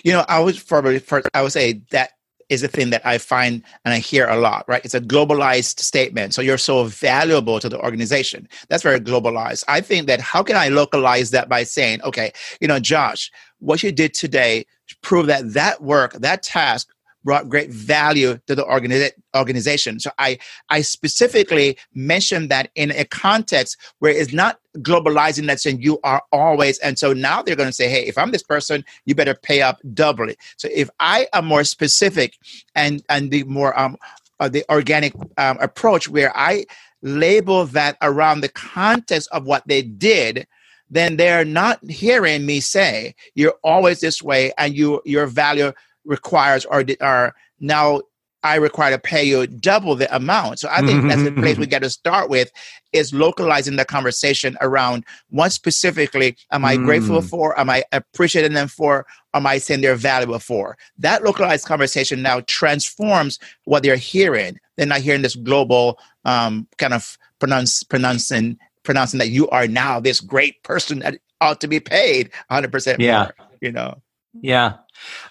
You 0.04 0.14
know, 0.14 0.26
I 0.28 0.40
would 0.40 0.62
probably 0.68 1.00
first, 1.00 1.28
I 1.34 1.42
would 1.42 1.52
say 1.52 1.82
that 1.92 2.12
is 2.52 2.62
a 2.64 2.68
thing 2.68 2.90
that 2.90 3.04
I 3.06 3.18
find 3.18 3.64
and 3.86 3.94
I 3.94 4.00
hear 4.00 4.28
a 4.28 4.36
lot, 4.36 4.66
right? 4.68 4.84
It's 4.84 4.94
a 4.94 5.00
globalized 5.00 5.80
statement. 5.80 6.34
So 6.34 6.42
you're 6.42 6.58
so 6.58 6.84
valuable 6.84 7.62
to 7.62 7.70
the 7.70 7.80
organization. 7.80 8.48
That's 8.68 8.84
very 8.84 9.00
globalized. 9.00 9.64
I 9.70 9.80
think 9.80 10.06
that 10.08 10.20
how 10.20 10.44
can 10.44 10.58
I 10.58 10.68
localize 10.68 11.32
that 11.32 11.48
by 11.48 11.64
saying, 11.64 12.02
okay, 12.04 12.34
you 12.60 12.68
know, 12.68 12.78
Josh, 12.78 13.32
what 13.60 13.82
you 13.82 13.92
did 13.94 14.14
today 14.14 14.66
prove 15.02 15.28
that 15.28 15.54
that 15.54 15.82
work, 15.82 16.14
that 16.16 16.44
task 16.44 16.90
brought 17.24 17.48
great 17.48 17.72
value 17.72 18.38
to 18.48 18.56
the 18.56 18.64
organi- 18.64 19.12
organization. 19.36 20.00
So 20.00 20.12
I, 20.18 20.38
I 20.70 20.82
specifically 20.82 21.78
mentioned 21.94 22.50
that 22.50 22.70
in 22.76 22.92
a 22.92 23.06
context 23.06 23.78
where 24.00 24.12
it's 24.12 24.34
not 24.34 24.60
globalizing 24.80 25.48
that 25.48 25.60
saying 25.60 25.82
you 25.82 26.00
are 26.04 26.24
always. 26.32 26.80
And 26.80 26.98
so 26.98 27.14
now 27.14 27.42
they're 27.42 27.56
going 27.56 27.70
to 27.70 27.74
say, 27.74 27.90
hey, 27.90 28.06
if 28.06 28.18
I'm 28.18 28.32
this 28.32 28.44
person, 28.44 28.86
you 29.06 29.16
better 29.16 29.36
pay 29.36 29.62
up 29.62 29.80
doubly. 29.94 30.38
So 30.58 30.70
if 30.72 30.90
I 31.00 31.28
am 31.34 31.46
more 31.46 31.64
specific 31.64 32.38
and 32.76 33.04
and 33.10 33.32
the 33.32 33.44
more 33.44 33.78
um 33.80 33.98
uh, 34.40 34.50
the 34.50 34.66
organic 34.70 35.14
um, 35.38 35.58
approach 35.62 36.10
where 36.10 36.36
I 36.36 36.66
label 37.04 37.66
that 37.68 37.96
around 38.02 38.42
the 38.42 38.50
context 38.50 39.30
of 39.32 39.46
what 39.46 39.68
they 39.68 39.82
did 39.82 40.48
then 40.92 41.16
they're 41.16 41.46
not 41.46 41.80
hearing 41.90 42.46
me 42.46 42.60
say 42.60 43.16
you're 43.34 43.56
always 43.64 44.02
this 44.02 44.22
way 44.22 44.52
and 44.58 44.76
you 44.76 45.02
your 45.06 45.26
value 45.26 45.72
requires 46.06 46.66
or 46.66 46.84
are 47.00 47.34
now 47.60 48.02
I 48.44 48.56
require 48.56 48.92
to 48.92 49.00
pay 49.00 49.24
you 49.24 49.46
double 49.48 49.96
the 49.96 50.14
amount. 50.16 50.60
So 50.60 50.70
I 50.72 50.82
think 50.82 51.08
that's 51.08 51.24
the 51.24 51.32
place 51.32 51.58
we 51.58 51.66
got 51.68 51.84
to 51.84 51.90
start 51.90 52.30
with 52.30 52.52
is 52.92 53.14
localizing 53.14 53.76
the 53.76 53.86
conversation 53.86 54.58
around 54.62 55.06
what 55.30 55.52
specifically 55.52 56.36
am 56.52 56.66
I 56.66 56.78
mm. 56.78 56.86
grateful 56.86 57.22
for? 57.22 57.58
Am 57.60 57.70
I 57.70 57.84
appreciating 57.92 58.54
them 58.54 58.68
for? 58.68 59.06
Am 59.34 59.46
I 59.46 59.60
saying 59.60 59.82
they're 59.82 59.96
valuable 59.96 60.40
for? 60.40 60.78
That 60.98 61.24
localized 61.24 61.66
conversation 61.66 62.22
now 62.22 62.42
transforms 62.48 63.40
what 63.66 63.84
they're 63.84 63.96
hearing. 63.96 64.60
They're 64.76 64.88
not 64.88 65.02
hearing 65.02 65.22
this 65.22 65.36
global 65.36 66.00
um, 66.26 66.68
kind 66.78 66.94
of 66.94 67.18
pronounce, 67.40 67.84
pronouncing 67.84 68.58
pronouncing 68.84 69.20
that 69.20 69.30
you 69.30 69.48
are 69.50 69.68
now 69.68 70.00
this 70.00 70.20
great 70.20 70.62
person 70.64 71.00
that 71.00 71.20
ought 71.40 71.62
to 71.62 71.68
be 71.68 71.80
paid 71.80 72.32
100% 72.52 72.98
yeah. 73.00 73.24
more, 73.24 73.34
you 73.62 73.72
know? 73.72 74.02
Yeah. 74.34 74.78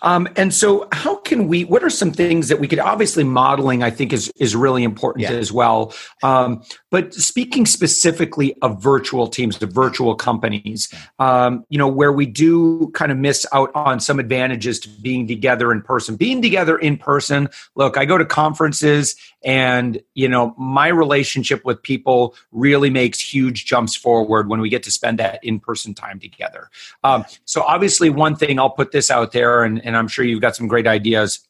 Um, 0.03 0.29
and 0.37 0.53
so, 0.53 0.89
how 0.93 1.17
can 1.17 1.49
we? 1.49 1.65
What 1.65 1.83
are 1.85 1.91
some 1.91 2.13
things 2.13 2.49
that 2.49 2.61
we 2.61 2.69
could? 2.69 2.79
Obviously, 2.79 3.25
modeling 3.25 3.83
I 3.83 3.91
think 3.91 4.13
is 4.13 4.33
is 4.37 4.57
really 4.57 4.85
important 4.85 5.23
yeah. 5.25 5.33
as 5.33 5.53
well. 5.53 5.95
Um, 6.23 6.63
but 6.91 7.15
speaking 7.15 7.67
specifically 7.67 8.55
of 8.63 8.83
virtual 8.83 9.29
teams, 9.29 9.59
the 9.59 9.67
virtual 9.67 10.15
companies, 10.15 10.93
um, 11.19 11.65
you 11.69 11.79
know, 11.79 11.89
where 11.89 12.13
we 12.13 12.27
do 12.27 12.91
kind 12.95 13.13
of 13.13 13.19
miss 13.19 13.47
out 13.53 13.71
on 13.75 14.01
some 14.01 14.19
advantages 14.19 14.81
to 14.81 14.89
being 14.89 15.29
together 15.29 15.71
in 15.71 15.83
person. 15.83 16.17
Being 16.17 16.43
together 16.43 16.77
in 16.79 16.97
person. 16.97 17.49
Look, 17.77 17.97
I 17.97 18.05
go 18.05 18.19
to 18.19 18.25
conferences, 18.25 19.17
and 19.45 20.01
you 20.15 20.29
know, 20.29 20.55
my 20.59 20.89
relationship 20.89 21.65
with 21.65 21.83
people 21.83 22.35
really 22.53 22.91
makes 22.91 23.21
huge 23.21 23.67
jumps 23.67 23.95
forward 23.95 24.49
when 24.49 24.61
we 24.61 24.69
get 24.69 24.83
to 24.85 24.91
spend 24.91 25.19
that 25.19 25.43
in 25.45 25.61
person 25.61 25.95
time 25.95 26.19
together. 26.19 26.71
Um, 27.05 27.25
so, 27.45 27.63
obviously, 27.63 28.11
one 28.11 28.37
thing 28.37 28.59
I'll 28.59 28.71
put 28.71 28.93
this 28.93 29.11
out 29.11 29.33
there 29.33 29.60
and, 29.65 29.85
and 29.85 29.97
I'm 29.97 30.09
sure 30.09 30.25
you've 30.25 30.41
got 30.41 30.57
some 30.57 30.69
great 30.69 30.87
ideas. 30.87 31.41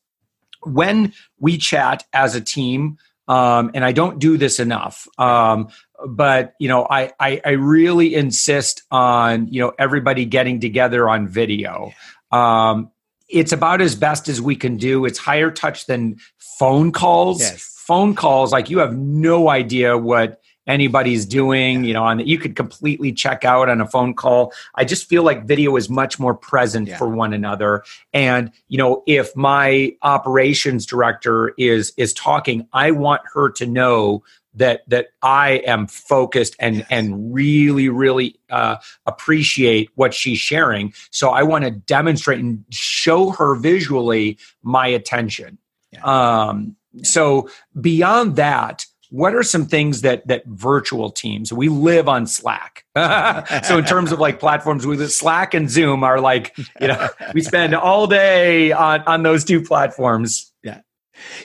When 0.63 1.13
we 1.39 1.57
chat 1.57 2.05
as 2.13 2.35
a 2.35 2.41
team, 2.41 2.99
um, 3.29 3.71
and 3.75 3.85
I 3.85 3.93
don't 3.93 4.19
do 4.19 4.37
this 4.37 4.59
enough, 4.59 5.07
um, 5.19 5.69
but 6.07 6.55
you 6.59 6.69
know, 6.69 6.87
I, 6.91 7.13
I, 7.21 7.41
I 7.45 7.51
really 7.51 8.15
insist 8.15 8.83
on 8.91 9.49
you 9.49 9.61
know 9.61 9.73
everybody 9.79 10.25
getting 10.25 10.61
together 10.61 11.09
on 11.09 11.29
video. 11.29 11.93
Um, 12.33 12.91
it's 13.29 13.53
about 13.53 13.81
as 13.81 13.95
best 13.95 14.29
as 14.29 14.41
we 14.41 14.57
can 14.57 14.77
do. 14.77 15.05
It's 15.05 15.19
higher 15.19 15.51
touch 15.51 15.87
than 15.87 16.17
phone 16.39 16.93
calls. 16.93 17.41
Yes. 17.41 17.67
Phone 17.87 18.15
calls, 18.15 18.53
like 18.53 18.71
you 18.71 18.79
have 18.79 18.97
no 18.97 19.49
idea 19.49 19.97
what 19.97 20.41
anybody's 20.71 21.27
doing 21.27 21.85
you 21.85 21.93
know 21.93 22.05
on 22.05 22.19
that 22.19 22.27
you 22.27 22.39
could 22.39 22.57
completely 22.57 23.13
check 23.13 23.45
out 23.45 23.69
on 23.69 23.81
a 23.81 23.87
phone 23.87 24.15
call 24.15 24.53
i 24.77 24.85
just 24.85 25.09
feel 25.09 25.23
like 25.23 25.45
video 25.45 25.77
is 25.77 25.91
much 25.91 26.19
more 26.19 26.35
present 26.35 26.89
yeah. 26.89 26.97
for 26.97 27.09
one 27.09 27.33
another 27.33 27.83
and 28.13 28.51
you 28.69 28.79
know 28.79 29.03
if 29.07 29.35
my 29.37 29.95
operations 30.03 30.87
director 30.87 31.53
is 31.59 31.93
is 31.97 32.13
talking 32.15 32.67
i 32.73 32.91
want 32.91 33.21
her 33.35 33.51
to 33.51 33.67
know 33.67 34.23
that 34.55 34.83
that 34.89 35.09
I 35.23 35.63
am 35.67 35.87
focused 35.87 36.57
and 36.59 36.85
and 36.91 37.33
really 37.33 37.89
really 37.89 38.39
uh, 38.51 38.77
appreciate 39.07 39.91
what 39.95 40.13
she's 40.13 40.39
sharing. 40.39 40.93
So 41.11 41.31
I 41.31 41.43
want 41.43 41.65
to 41.65 41.71
demonstrate 41.71 42.41
and 42.41 42.65
show 42.71 43.31
her 43.31 43.55
visually 43.55 44.39
my 44.63 44.89
attention. 44.89 45.59
Yeah. 45.93 46.03
Um, 46.03 46.77
yeah. 46.93 47.05
So 47.05 47.49
beyond 47.81 48.37
that, 48.37 48.87
what 49.11 49.35
are 49.35 49.43
some 49.43 49.67
things 49.67 50.01
that 50.03 50.27
that 50.29 50.45
virtual 50.47 51.11
teams 51.11 51.53
we 51.53 51.69
live 51.69 52.09
on 52.09 52.27
slack. 52.27 52.85
So 53.65 53.79
in 53.79 53.85
terms 53.85 54.13
of 54.13 54.19
like 54.19 54.41
platforms 54.41 54.87
we 54.87 54.97
slack 55.07 55.55
and 55.55 55.69
zoom 55.71 56.03
are 56.05 56.21
like 56.21 56.57
you 56.81 56.89
know 56.89 57.09
we 57.35 57.41
spend 57.43 57.75
all 57.75 58.07
day 58.07 58.73
on 58.73 59.03
on 59.03 59.23
those 59.23 59.45
two 59.45 59.63
platforms 59.63 60.50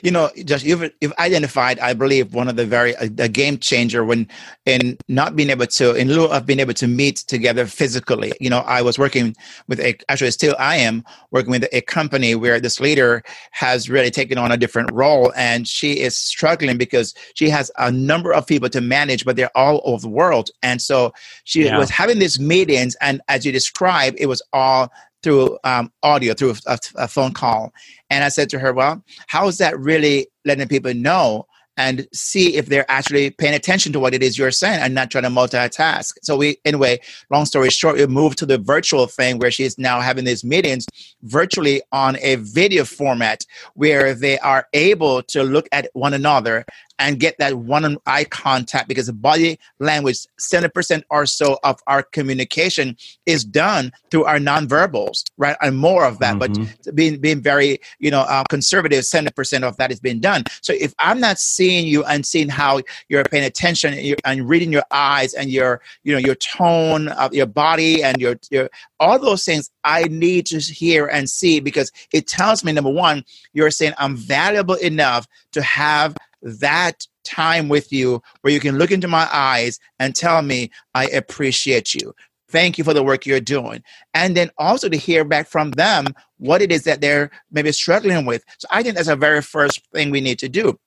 you 0.02 0.10
know, 0.10 0.30
just 0.44 0.64
you've, 0.64 0.90
you've 1.00 1.12
identified, 1.18 1.78
I 1.80 1.94
believe, 1.94 2.34
one 2.34 2.48
of 2.48 2.56
the 2.56 2.66
very 2.66 2.92
a, 2.94 3.04
a, 3.18 3.28
game 3.28 3.58
changer 3.58 4.04
when 4.04 4.28
in 4.64 4.98
not 5.08 5.36
being 5.36 5.50
able 5.50 5.66
to, 5.66 5.94
in 5.94 6.08
lieu 6.08 6.26
of 6.26 6.46
being 6.46 6.60
able 6.60 6.74
to 6.74 6.86
meet 6.86 7.16
together 7.16 7.66
physically. 7.66 8.32
You 8.40 8.50
know, 8.50 8.60
I 8.60 8.82
was 8.82 8.98
working 8.98 9.34
with 9.68 9.80
a 9.80 9.96
actually 10.08 10.30
still 10.30 10.54
I 10.58 10.76
am 10.76 11.04
working 11.30 11.50
with 11.50 11.66
a 11.72 11.80
company 11.82 12.34
where 12.34 12.60
this 12.60 12.80
leader 12.80 13.22
has 13.52 13.90
really 13.90 14.10
taken 14.10 14.38
on 14.38 14.52
a 14.52 14.56
different 14.56 14.90
role, 14.92 15.32
and 15.36 15.66
she 15.66 16.00
is 16.00 16.16
struggling 16.16 16.78
because 16.78 17.14
she 17.34 17.48
has 17.48 17.70
a 17.78 17.90
number 17.90 18.32
of 18.32 18.46
people 18.46 18.68
to 18.70 18.80
manage, 18.80 19.24
but 19.24 19.36
they're 19.36 19.56
all 19.56 19.80
over 19.84 20.02
the 20.02 20.08
world, 20.08 20.50
and 20.62 20.80
so 20.80 21.12
she 21.44 21.64
yeah. 21.64 21.78
was 21.78 21.90
having 21.90 22.18
these 22.18 22.38
meetings, 22.38 22.96
and 23.00 23.20
as 23.28 23.44
you 23.44 23.52
described, 23.52 24.16
it 24.20 24.26
was 24.26 24.42
all 24.52 24.90
through 25.26 25.58
um, 25.64 25.90
audio, 26.04 26.34
through 26.34 26.54
a, 26.68 26.78
a, 26.94 27.08
phone 27.08 27.32
call. 27.32 27.72
And 28.10 28.22
I 28.22 28.28
said 28.28 28.48
to 28.50 28.60
her, 28.60 28.72
Well, 28.72 29.02
how 29.26 29.48
is 29.48 29.58
that 29.58 29.76
really 29.76 30.28
letting 30.44 30.68
people 30.68 30.94
know 30.94 31.46
and 31.76 32.06
see 32.14 32.54
if 32.54 32.66
they're 32.66 32.88
actually 32.88 33.30
paying 33.30 33.52
attention 33.52 33.92
to 33.92 33.98
what 33.98 34.14
it 34.14 34.22
is 34.22 34.38
you're 34.38 34.52
saying 34.52 34.78
and 34.80 34.94
not 34.94 35.10
trying 35.10 35.24
to 35.24 35.30
multitask? 35.30 36.12
So, 36.22 36.36
we, 36.36 36.58
anyway, 36.64 37.00
long 37.28 37.44
story 37.44 37.70
short, 37.70 37.96
we 37.96 38.06
moved 38.06 38.38
to 38.38 38.46
the 38.46 38.56
virtual 38.56 39.08
thing 39.08 39.40
where 39.40 39.50
she's 39.50 39.76
now 39.78 40.00
having 40.00 40.24
these 40.24 40.44
meetings 40.44 40.86
virtually 41.22 41.82
on 41.90 42.16
a 42.22 42.36
video 42.36 42.84
format 42.84 43.44
where 43.74 44.14
they 44.14 44.38
are 44.38 44.68
able 44.74 45.24
to 45.24 45.42
look 45.42 45.66
at 45.72 45.88
one 45.92 46.14
another 46.14 46.64
and 46.98 47.20
get 47.20 47.36
that 47.38 47.54
one 47.54 47.98
eye 48.06 48.24
contact 48.24 48.88
because 48.88 49.06
the 49.06 49.12
body 49.12 49.58
language, 49.78 50.18
70% 50.40 51.02
or 51.10 51.26
so 51.26 51.58
of 51.62 51.80
our 51.86 52.02
communication 52.02 52.96
is 53.26 53.44
done 53.44 53.92
through 54.10 54.24
our 54.24 54.38
nonverbals, 54.38 55.24
right? 55.36 55.56
And 55.60 55.76
more 55.76 56.04
of 56.04 56.18
that, 56.20 56.36
mm-hmm. 56.36 56.64
but 56.84 56.94
being, 56.94 57.18
being 57.18 57.40
very, 57.40 57.78
you 57.98 58.10
know, 58.10 58.20
uh, 58.20 58.44
conservative, 58.44 59.04
70% 59.04 59.62
of 59.62 59.76
that 59.76 59.90
is 59.90 60.00
being 60.00 60.20
done. 60.20 60.44
So 60.62 60.72
if 60.72 60.94
I'm 60.98 61.20
not 61.20 61.38
seeing 61.38 61.86
you 61.86 62.04
and 62.04 62.24
seeing 62.24 62.48
how 62.48 62.80
you're 63.08 63.24
paying 63.24 63.44
attention 63.44 63.92
and, 63.92 64.02
you're, 64.02 64.16
and 64.24 64.48
reading 64.48 64.72
your 64.72 64.84
eyes 64.90 65.34
and 65.34 65.50
your, 65.50 65.80
you 66.04 66.12
know, 66.12 66.18
your 66.18 66.34
tone 66.36 67.08
of 67.08 67.34
your 67.34 67.46
body 67.46 68.02
and 68.02 68.20
your, 68.20 68.36
your, 68.50 68.70
all 69.00 69.18
those 69.18 69.44
things 69.44 69.70
I 69.84 70.04
need 70.04 70.46
to 70.46 70.58
hear 70.58 71.06
and 71.06 71.28
see 71.28 71.60
because 71.60 71.92
it 72.12 72.26
tells 72.26 72.64
me, 72.64 72.72
number 72.72 72.90
one, 72.90 73.24
you're 73.52 73.70
saying 73.70 73.94
I'm 73.98 74.16
valuable 74.16 74.74
enough 74.74 75.26
to 75.52 75.62
have 75.62 76.16
that 76.46 77.06
time 77.24 77.68
with 77.68 77.92
you 77.92 78.22
where 78.40 78.52
you 78.52 78.60
can 78.60 78.78
look 78.78 78.90
into 78.90 79.08
my 79.08 79.28
eyes 79.32 79.78
and 79.98 80.14
tell 80.14 80.42
me, 80.42 80.70
I 80.94 81.06
appreciate 81.08 81.94
you. 81.94 82.14
Thank 82.48 82.78
you 82.78 82.84
for 82.84 82.94
the 82.94 83.02
work 83.02 83.26
you're 83.26 83.40
doing. 83.40 83.82
And 84.14 84.36
then 84.36 84.50
also 84.56 84.88
to 84.88 84.96
hear 84.96 85.24
back 85.24 85.48
from 85.48 85.72
them 85.72 86.06
what 86.38 86.62
it 86.62 86.70
is 86.70 86.84
that 86.84 87.00
they're 87.00 87.30
maybe 87.50 87.72
struggling 87.72 88.24
with. 88.24 88.44
So 88.58 88.68
I 88.70 88.82
think 88.82 88.94
that's 88.94 89.08
a 89.08 89.16
very 89.16 89.42
first 89.42 89.80
thing 89.92 90.10
we 90.10 90.20
need 90.20 90.38
to 90.38 90.48
do. 90.48 90.78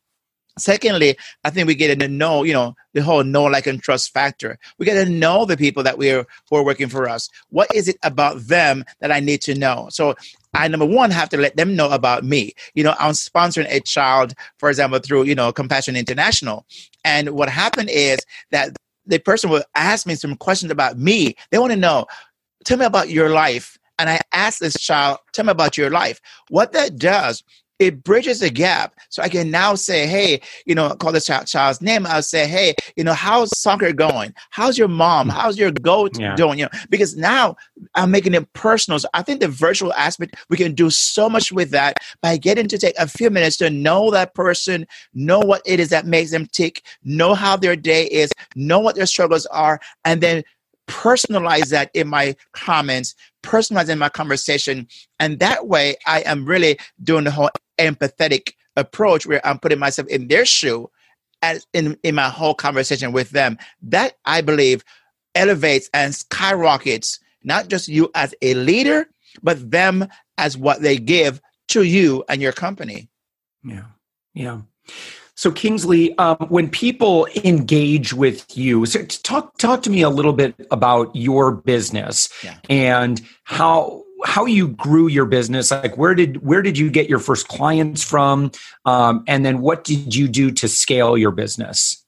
Secondly, 0.59 1.17
I 1.43 1.49
think 1.49 1.67
we 1.67 1.75
get 1.75 1.99
to 1.99 2.07
know, 2.07 2.43
you 2.43 2.53
know, 2.53 2.75
the 2.93 3.01
whole 3.01 3.23
know, 3.23 3.45
like, 3.45 3.67
and 3.67 3.81
trust 3.81 4.13
factor. 4.13 4.57
We 4.77 4.85
get 4.85 5.03
to 5.03 5.09
know 5.09 5.45
the 5.45 5.57
people 5.57 5.83
that 5.83 5.97
we're 5.97 6.25
who 6.49 6.55
are 6.57 6.63
working 6.63 6.89
for 6.89 7.07
us. 7.07 7.29
What 7.49 7.73
is 7.73 7.87
it 7.87 7.97
about 8.03 8.39
them 8.47 8.83
that 8.99 9.11
I 9.11 9.19
need 9.19 9.41
to 9.43 9.55
know? 9.55 9.87
So 9.91 10.15
I 10.53 10.67
number 10.67 10.85
one 10.85 11.11
have 11.11 11.29
to 11.29 11.37
let 11.37 11.55
them 11.55 11.75
know 11.75 11.89
about 11.91 12.23
me. 12.23 12.53
You 12.73 12.83
know, 12.83 12.95
I'm 12.99 13.11
sponsoring 13.11 13.67
a 13.69 13.79
child, 13.79 14.33
for 14.57 14.69
example, 14.69 14.99
through 14.99 15.23
you 15.23 15.35
know 15.35 15.51
Compassion 15.51 15.95
International, 15.95 16.65
and 17.03 17.29
what 17.31 17.49
happened 17.49 17.89
is 17.91 18.19
that 18.51 18.75
the 19.05 19.19
person 19.19 19.49
will 19.49 19.63
ask 19.75 20.05
me 20.05 20.15
some 20.15 20.35
questions 20.35 20.71
about 20.71 20.97
me. 20.97 21.35
They 21.51 21.59
want 21.59 21.71
to 21.71 21.77
know 21.77 22.05
tell 22.65 22.77
me 22.77 22.85
about 22.85 23.09
your 23.09 23.29
life. 23.29 23.77
And 23.97 24.09
I 24.09 24.21
ask 24.31 24.59
this 24.59 24.79
child, 24.79 25.19
tell 25.33 25.45
me 25.45 25.51
about 25.51 25.77
your 25.77 25.89
life. 25.89 26.21
What 26.49 26.71
that 26.73 26.97
does 26.97 27.43
it 27.79 28.03
bridges 28.03 28.41
the 28.41 28.49
gap. 28.49 28.93
So 29.07 29.23
I 29.23 29.29
can 29.29 29.49
now 29.49 29.73
say, 29.75 30.05
hey, 30.05 30.41
you 30.65 30.75
know, 30.75 30.93
call 30.95 31.13
this 31.13 31.25
child, 31.25 31.47
child's 31.47 31.81
name. 31.81 32.05
I'll 32.05 32.21
say, 32.21 32.45
hey, 32.45 32.75
you 32.97 33.03
know, 33.05 33.13
how's 33.13 33.57
soccer 33.57 33.93
going? 33.93 34.33
How's 34.49 34.77
your 34.77 34.89
mom? 34.89 35.29
Hmm. 35.29 35.37
How's 35.37 35.57
your 35.57 35.71
goat 35.71 36.19
yeah. 36.19 36.35
doing? 36.35 36.59
You 36.59 36.65
know, 36.65 36.79
because 36.89 37.15
now 37.15 37.55
I'm 37.95 38.11
making 38.11 38.33
it 38.33 38.51
personal. 38.53 38.99
So 38.99 39.07
I 39.13 39.21
think 39.21 39.39
the 39.39 39.47
virtual 39.47 39.93
aspect, 39.93 40.35
we 40.49 40.57
can 40.57 40.75
do 40.75 40.89
so 40.89 41.29
much 41.29 41.51
with 41.51 41.71
that 41.71 41.97
by 42.21 42.37
getting 42.37 42.67
to 42.67 42.77
take 42.77 42.97
a 42.99 43.07
few 43.07 43.29
minutes 43.29 43.57
to 43.57 43.69
know 43.69 44.11
that 44.11 44.35
person, 44.35 44.85
know 45.13 45.39
what 45.39 45.61
it 45.65 45.79
is 45.79 45.89
that 45.89 46.05
makes 46.05 46.31
them 46.31 46.47
tick, 46.47 46.83
know 47.03 47.33
how 47.33 47.55
their 47.55 47.77
day 47.77 48.05
is, 48.07 48.31
know 48.55 48.79
what 48.79 48.95
their 48.95 49.05
struggles 49.05 49.45
are, 49.47 49.79
and 50.03 50.21
then 50.21 50.43
personalize 50.87 51.69
that 51.69 51.91
in 51.93 52.07
my 52.07 52.35
comments, 52.53 53.15
personalize 53.43 53.89
in 53.89 53.99
my 53.99 54.09
conversation. 54.09 54.87
And 55.19 55.39
that 55.39 55.67
way 55.67 55.95
I 56.07 56.21
am 56.21 56.45
really 56.45 56.79
doing 57.03 57.23
the 57.23 57.31
whole 57.31 57.49
empathetic 57.79 58.53
approach 58.75 59.25
where 59.25 59.45
I'm 59.45 59.59
putting 59.59 59.79
myself 59.79 60.07
in 60.07 60.27
their 60.27 60.45
shoe 60.45 60.89
as 61.41 61.65
in, 61.73 61.97
in 62.03 62.15
my 62.15 62.29
whole 62.29 62.53
conversation 62.53 63.11
with 63.11 63.29
them. 63.31 63.57
That 63.81 64.17
I 64.25 64.41
believe 64.41 64.83
elevates 65.35 65.89
and 65.93 66.13
skyrockets 66.13 67.19
not 67.43 67.67
just 67.67 67.87
you 67.87 68.11
as 68.15 68.35
a 68.41 68.53
leader, 68.53 69.07
but 69.41 69.71
them 69.71 70.07
as 70.37 70.57
what 70.57 70.81
they 70.81 70.97
give 70.97 71.41
to 71.69 71.83
you 71.83 72.23
and 72.27 72.41
your 72.41 72.51
company. 72.51 73.09
Yeah. 73.63 73.85
Yeah. 74.33 74.61
So 75.35 75.51
Kingsley, 75.51 76.17
um, 76.17 76.47
when 76.49 76.69
people 76.69 77.25
engage 77.45 78.13
with 78.13 78.57
you, 78.57 78.85
so 78.85 79.05
talk 79.05 79.57
talk 79.57 79.81
to 79.83 79.89
me 79.89 80.01
a 80.01 80.09
little 80.09 80.33
bit 80.33 80.53
about 80.69 81.15
your 81.15 81.53
business 81.53 82.27
yeah. 82.43 82.57
and 82.69 83.21
how 83.45 84.03
how 84.25 84.45
you 84.45 84.69
grew 84.69 85.07
your 85.07 85.25
business 85.25 85.71
like 85.71 85.97
where 85.97 86.13
did 86.13 86.45
where 86.45 86.61
did 86.61 86.77
you 86.77 86.89
get 86.89 87.09
your 87.09 87.19
first 87.19 87.47
clients 87.47 88.03
from? 88.03 88.51
Um, 88.85 89.23
and 89.27 89.45
then 89.45 89.61
what 89.61 89.83
did 89.83 90.15
you 90.15 90.27
do 90.27 90.51
to 90.51 90.67
scale 90.67 91.17
your 91.17 91.31
business 91.31 92.03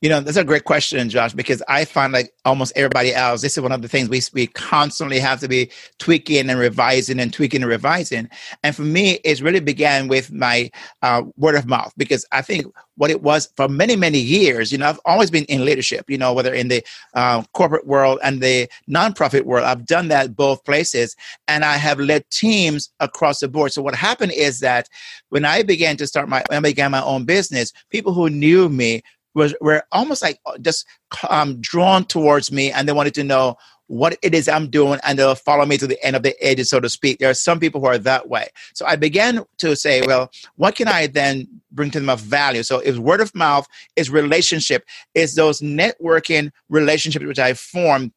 you 0.00 0.08
know, 0.08 0.20
that's 0.20 0.36
a 0.36 0.44
great 0.44 0.64
question, 0.64 1.08
Josh, 1.08 1.32
because 1.32 1.62
I 1.68 1.84
find 1.84 2.12
like 2.12 2.32
almost 2.44 2.72
everybody 2.76 3.14
else, 3.14 3.42
this 3.42 3.56
is 3.56 3.62
one 3.62 3.72
of 3.72 3.82
the 3.82 3.88
things 3.88 4.08
we, 4.08 4.20
we 4.32 4.46
constantly 4.48 5.18
have 5.18 5.40
to 5.40 5.48
be 5.48 5.70
tweaking 5.98 6.50
and 6.50 6.58
revising 6.58 7.20
and 7.20 7.32
tweaking 7.32 7.62
and 7.62 7.70
revising. 7.70 8.28
And 8.62 8.74
for 8.74 8.82
me, 8.82 9.18
it 9.24 9.40
really 9.40 9.60
began 9.60 10.08
with 10.08 10.32
my 10.32 10.70
uh, 11.02 11.22
word 11.36 11.54
of 11.54 11.66
mouth 11.66 11.92
because 11.96 12.26
I 12.32 12.42
think 12.42 12.66
what 12.96 13.10
it 13.10 13.22
was 13.22 13.48
for 13.56 13.68
many, 13.68 13.96
many 13.96 14.18
years, 14.18 14.70
you 14.70 14.78
know, 14.78 14.88
I've 14.88 15.00
always 15.04 15.30
been 15.30 15.44
in 15.44 15.64
leadership, 15.64 16.08
you 16.08 16.18
know, 16.18 16.32
whether 16.32 16.54
in 16.54 16.68
the 16.68 16.82
uh, 17.14 17.42
corporate 17.52 17.86
world 17.86 18.20
and 18.22 18.40
the 18.40 18.68
nonprofit 18.88 19.42
world, 19.42 19.64
I've 19.64 19.86
done 19.86 20.08
that 20.08 20.36
both 20.36 20.64
places 20.64 21.16
and 21.48 21.64
I 21.64 21.76
have 21.76 21.98
led 21.98 22.28
teams 22.30 22.90
across 23.00 23.40
the 23.40 23.48
board. 23.48 23.72
So 23.72 23.82
what 23.82 23.94
happened 23.94 24.32
is 24.32 24.60
that 24.60 24.88
when 25.30 25.44
I 25.44 25.62
began 25.62 25.96
to 25.96 26.06
start 26.06 26.28
my, 26.28 26.44
when 26.48 26.58
I 26.58 26.60
began 26.60 26.90
my 26.90 27.02
own 27.02 27.24
business, 27.24 27.72
people 27.90 28.12
who 28.12 28.30
knew 28.30 28.68
me 28.68 29.02
was 29.34 29.54
were 29.60 29.82
almost 29.92 30.22
like 30.22 30.40
uh, 30.46 30.58
just 30.58 30.86
um, 31.28 31.60
drawn 31.60 32.04
towards 32.04 32.50
me, 32.52 32.70
and 32.70 32.88
they 32.88 32.92
wanted 32.92 33.14
to 33.14 33.24
know 33.24 33.56
what 33.86 34.16
it 34.22 34.34
is 34.34 34.48
I'm 34.48 34.70
doing, 34.70 34.98
and 35.02 35.18
they'll 35.18 35.34
follow 35.34 35.66
me 35.66 35.76
to 35.78 35.86
the 35.86 36.02
end 36.04 36.16
of 36.16 36.22
the 36.22 36.34
edge, 36.42 36.64
so 36.64 36.80
to 36.80 36.88
speak. 36.88 37.18
There 37.18 37.28
are 37.28 37.34
some 37.34 37.60
people 37.60 37.80
who 37.80 37.86
are 37.86 37.98
that 37.98 38.28
way. 38.28 38.48
So 38.72 38.86
I 38.86 38.96
began 38.96 39.44
to 39.58 39.76
say, 39.76 40.02
well, 40.06 40.30
what 40.56 40.74
can 40.74 40.88
I 40.88 41.06
then 41.06 41.46
bring 41.70 41.90
to 41.90 42.00
them 42.00 42.08
of 42.08 42.20
value? 42.20 42.62
So 42.62 42.78
it's 42.78 42.98
word 42.98 43.20
of 43.20 43.34
mouth, 43.34 43.66
is 43.96 44.08
relationship, 44.08 44.84
is 45.14 45.34
those 45.34 45.60
networking 45.60 46.50
relationships 46.68 47.26
which 47.26 47.38
I 47.38 47.52
formed 47.54 48.12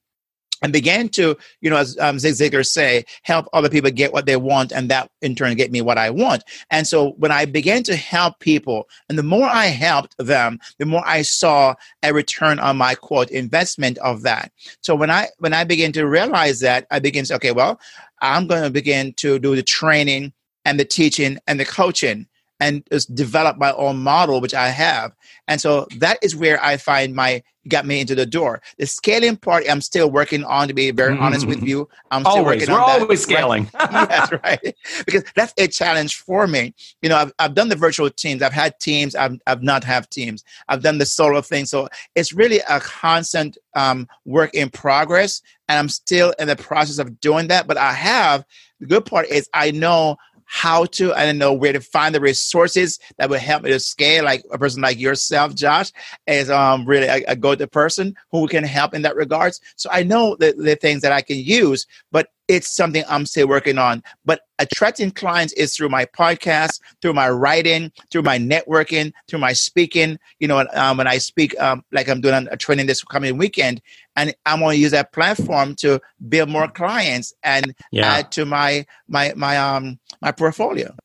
and 0.61 0.73
began 0.73 1.09
to, 1.09 1.37
you 1.61 1.69
know, 1.69 1.77
as 1.77 1.97
um, 1.99 2.19
Zig 2.19 2.33
Ziglar 2.33 2.65
say, 2.65 3.05
help 3.23 3.47
other 3.53 3.69
people 3.69 3.91
get 3.91 4.13
what 4.13 4.25
they 4.25 4.35
want, 4.35 4.71
and 4.71 4.89
that 4.89 5.09
in 5.21 5.35
turn 5.35 5.55
get 5.55 5.71
me 5.71 5.81
what 5.81 5.97
I 5.97 6.09
want. 6.09 6.43
And 6.71 6.87
so 6.87 7.11
when 7.17 7.31
I 7.31 7.45
began 7.45 7.83
to 7.83 7.95
help 7.95 8.39
people, 8.39 8.87
and 9.09 9.17
the 9.17 9.23
more 9.23 9.47
I 9.47 9.65
helped 9.65 10.15
them, 10.17 10.59
the 10.79 10.85
more 10.85 11.03
I 11.05 11.21
saw 11.21 11.75
a 12.03 12.13
return 12.13 12.59
on 12.59 12.77
my 12.77 12.95
quote 12.95 13.29
investment 13.29 13.97
of 13.99 14.23
that. 14.23 14.51
So 14.81 14.95
when 14.95 15.11
I 15.11 15.27
when 15.39 15.53
I 15.53 15.63
began 15.63 15.91
to 15.93 16.07
realize 16.07 16.59
that, 16.61 16.88
I 16.91 16.99
began 16.99 17.25
to 17.25 17.36
okay, 17.36 17.51
well, 17.51 17.79
I'm 18.21 18.47
going 18.47 18.63
to 18.63 18.69
begin 18.69 19.13
to 19.13 19.39
do 19.39 19.55
the 19.55 19.63
training 19.63 20.34
and 20.65 20.79
the 20.79 20.86
teaching 20.86 21.38
and 21.47 21.60
the 21.60 21.65
coaching 21.65 22.27
and 22.60 22.84
just 22.91 23.13
develop 23.13 23.58
my 23.58 23.72
own 23.74 23.98
model, 23.98 24.41
which 24.41 24.54
I 24.54 24.70
have. 24.70 25.15
And 25.48 25.62
so 25.62 25.88
that 25.98 26.17
is 26.22 26.36
where 26.36 26.63
I 26.63 26.78
find 26.78 27.13
my 27.13 27.43
got 27.67 27.86
me 27.86 28.00
into 28.00 28.15
the 28.15 28.26
door. 28.26 28.62
The 28.78 28.86
scaling 28.86 29.38
part, 29.38 29.65
I'm 29.70 29.82
still 29.82 30.10
working 30.10 30.43
on. 30.43 30.67
To 30.67 30.74
be 30.74 30.91
very 30.91 31.13
mm-hmm. 31.13 31.24
honest 31.24 31.46
with 31.46 31.63
you, 31.63 31.88
I'm 32.12 32.22
still 32.22 32.38
always. 32.38 32.62
working 32.62 32.74
We're 32.74 32.82
on. 32.82 32.88
We're 32.88 33.02
always 33.02 33.22
scaling. 33.22 33.70
Right? 33.74 33.89
yes, 34.10 34.32
right. 34.43 34.76
Because 35.06 35.24
that's 35.36 35.54
a 35.58 35.67
challenge 35.67 36.17
for 36.17 36.48
me. 36.48 36.74
You 37.02 37.10
know, 37.10 37.17
I've, 37.17 37.32
I've 37.39 37.54
done 37.54 37.70
the 37.70 37.76
virtual 37.76 38.10
teams. 38.10 38.41
I've 38.41 38.54
had 38.54 38.80
teams. 38.80 39.15
I've, 39.15 39.39
I've 39.48 39.63
not 39.63 39.84
have 39.84 40.10
teams. 40.10 40.43
I've 40.70 40.82
done 40.82 40.98
the 40.98 41.06
solo 41.06 41.41
thing. 41.41 41.65
So 41.65 41.88
it's 42.15 42.34
really 42.34 42.60
a 42.70 42.80
constant 42.80 43.58
um, 43.76 44.08
work 44.26 44.54
in 44.54 44.70
progress, 44.70 45.41
and 45.70 45.78
I'm 45.78 45.89
still 45.89 46.34
in 46.39 46.48
the 46.48 46.56
process 46.56 46.98
of 46.98 47.20
doing 47.20 47.48
that. 47.50 47.67
But 47.67 47.78
I 47.78 47.93
have 47.93 48.46
the 48.80 48.88
good 48.88 49.06
part 49.06 49.28
is 49.28 49.50
I 49.54 49.72
know 49.72 50.17
how 50.47 50.86
to 50.86 51.13
and 51.13 51.38
know 51.38 51.53
where 51.53 51.73
to 51.73 51.81
find 51.81 52.15
the 52.15 52.21
resources 52.21 52.99
that 53.17 53.29
will 53.29 53.38
help 53.38 53.63
me 53.63 53.69
to 53.69 53.79
scale. 53.79 54.23
Like 54.23 54.43
a 54.51 54.57
person 54.57 54.81
like 54.81 54.99
yourself, 54.99 55.53
Josh, 55.53 55.91
is 56.25 56.49
um, 56.49 56.86
really 56.86 57.07
a, 57.07 57.23
a 57.27 57.36
go-to 57.36 57.67
person 57.67 58.15
who 58.31 58.47
can 58.47 58.63
help 58.63 58.93
in 58.93 59.03
that 59.03 59.15
regards. 59.15 59.62
So 59.75 59.89
I 59.91 60.03
know 60.03 60.36
the, 60.38 60.53
the 60.53 60.75
things 60.75 61.01
that 61.01 61.12
I 61.12 61.21
can 61.21 61.38
use, 61.38 61.86
but 62.12 62.29
it's 62.47 62.69
something 62.75 63.03
I'm 63.07 63.25
still 63.25 63.47
working 63.47 63.77
on. 63.77 64.03
But 64.25 64.41
attracting 64.60 65.12
clients 65.12 65.53
is 65.53 65.75
through 65.75 65.89
my 65.89 66.05
podcast, 66.05 66.79
through 67.01 67.13
my 67.13 67.29
writing, 67.29 67.91
through 68.12 68.23
my 68.23 68.38
networking, 68.38 69.13
through 69.27 69.39
my 69.39 69.53
speaking. 69.53 70.17
You 70.39 70.47
know, 70.47 70.65
um, 70.73 70.97
when 70.97 71.07
I 71.07 71.17
speak, 71.17 71.60
um, 71.60 71.83
like 71.91 72.07
I'm 72.07 72.21
doing 72.21 72.47
a 72.49 72.57
training 72.57 72.88
this 72.88 73.03
coming 73.03 73.38
weekend, 73.38 73.81
and 74.15 74.33
I'm 74.45 74.60
going 74.60 74.75
to 74.75 74.81
use 74.81 74.91
that 74.91 75.12
platform 75.12 75.75
to 75.77 75.99
build 76.29 76.49
more 76.49 76.67
clients 76.67 77.33
and 77.43 77.73
yeah. 77.91 78.13
add 78.13 78.31
to 78.33 78.45
my 78.45 78.86
my 79.07 79.33
my 79.36 79.57
um 79.57 79.99
my 80.21 80.31
portfolio. 80.31 80.95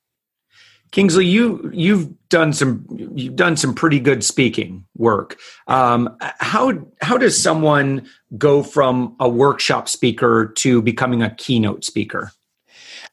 Kingsley, 0.92 1.26
you 1.26 1.70
you've 1.72 2.09
done 2.28 2.52
some 2.52 2.87
you've 3.14 3.35
done 3.35 3.57
some 3.57 3.74
pretty 3.74 3.98
good 3.98 4.22
speaking 4.22 4.85
work. 4.96 5.38
Um, 5.66 6.16
how 6.20 6.87
how 7.00 7.16
does 7.16 7.42
someone 7.42 8.07
go 8.38 8.62
from 8.62 9.16
a 9.18 9.28
workshop 9.28 9.88
speaker 9.88 10.52
to 10.57 10.83
becoming 10.83 11.22
a 11.22 11.35
keynote 11.35 11.85
speaker? 11.85 12.31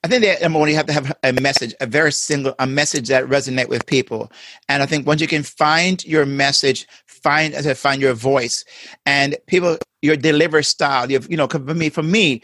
I 0.03 0.07
think 0.07 0.23
that 0.23 0.41
number 0.41 0.59
one, 0.59 0.69
you 0.69 0.75
have 0.75 0.85
to 0.85 0.93
have 0.93 1.13
a 1.23 1.33
message, 1.33 1.73
a 1.81 1.85
very 1.85 2.11
single, 2.11 2.55
a 2.59 2.67
message 2.67 3.09
that 3.09 3.25
resonate 3.25 3.67
with 3.67 3.85
people. 3.85 4.31
And 4.69 4.81
I 4.81 4.85
think 4.85 5.05
once 5.05 5.19
you 5.19 5.27
can 5.27 5.43
find 5.43 6.03
your 6.05 6.25
message, 6.25 6.87
find 7.05 7.53
as 7.53 7.67
I 7.67 7.73
find 7.73 8.01
your 8.01 8.13
voice, 8.13 8.63
and 9.05 9.35
people, 9.47 9.77
your 10.01 10.15
deliver 10.15 10.63
style. 10.63 11.11
You 11.11 11.19
you 11.29 11.35
know, 11.35 11.47
for 11.47 11.59
me, 11.59 11.89
for 11.89 12.03
me, 12.03 12.41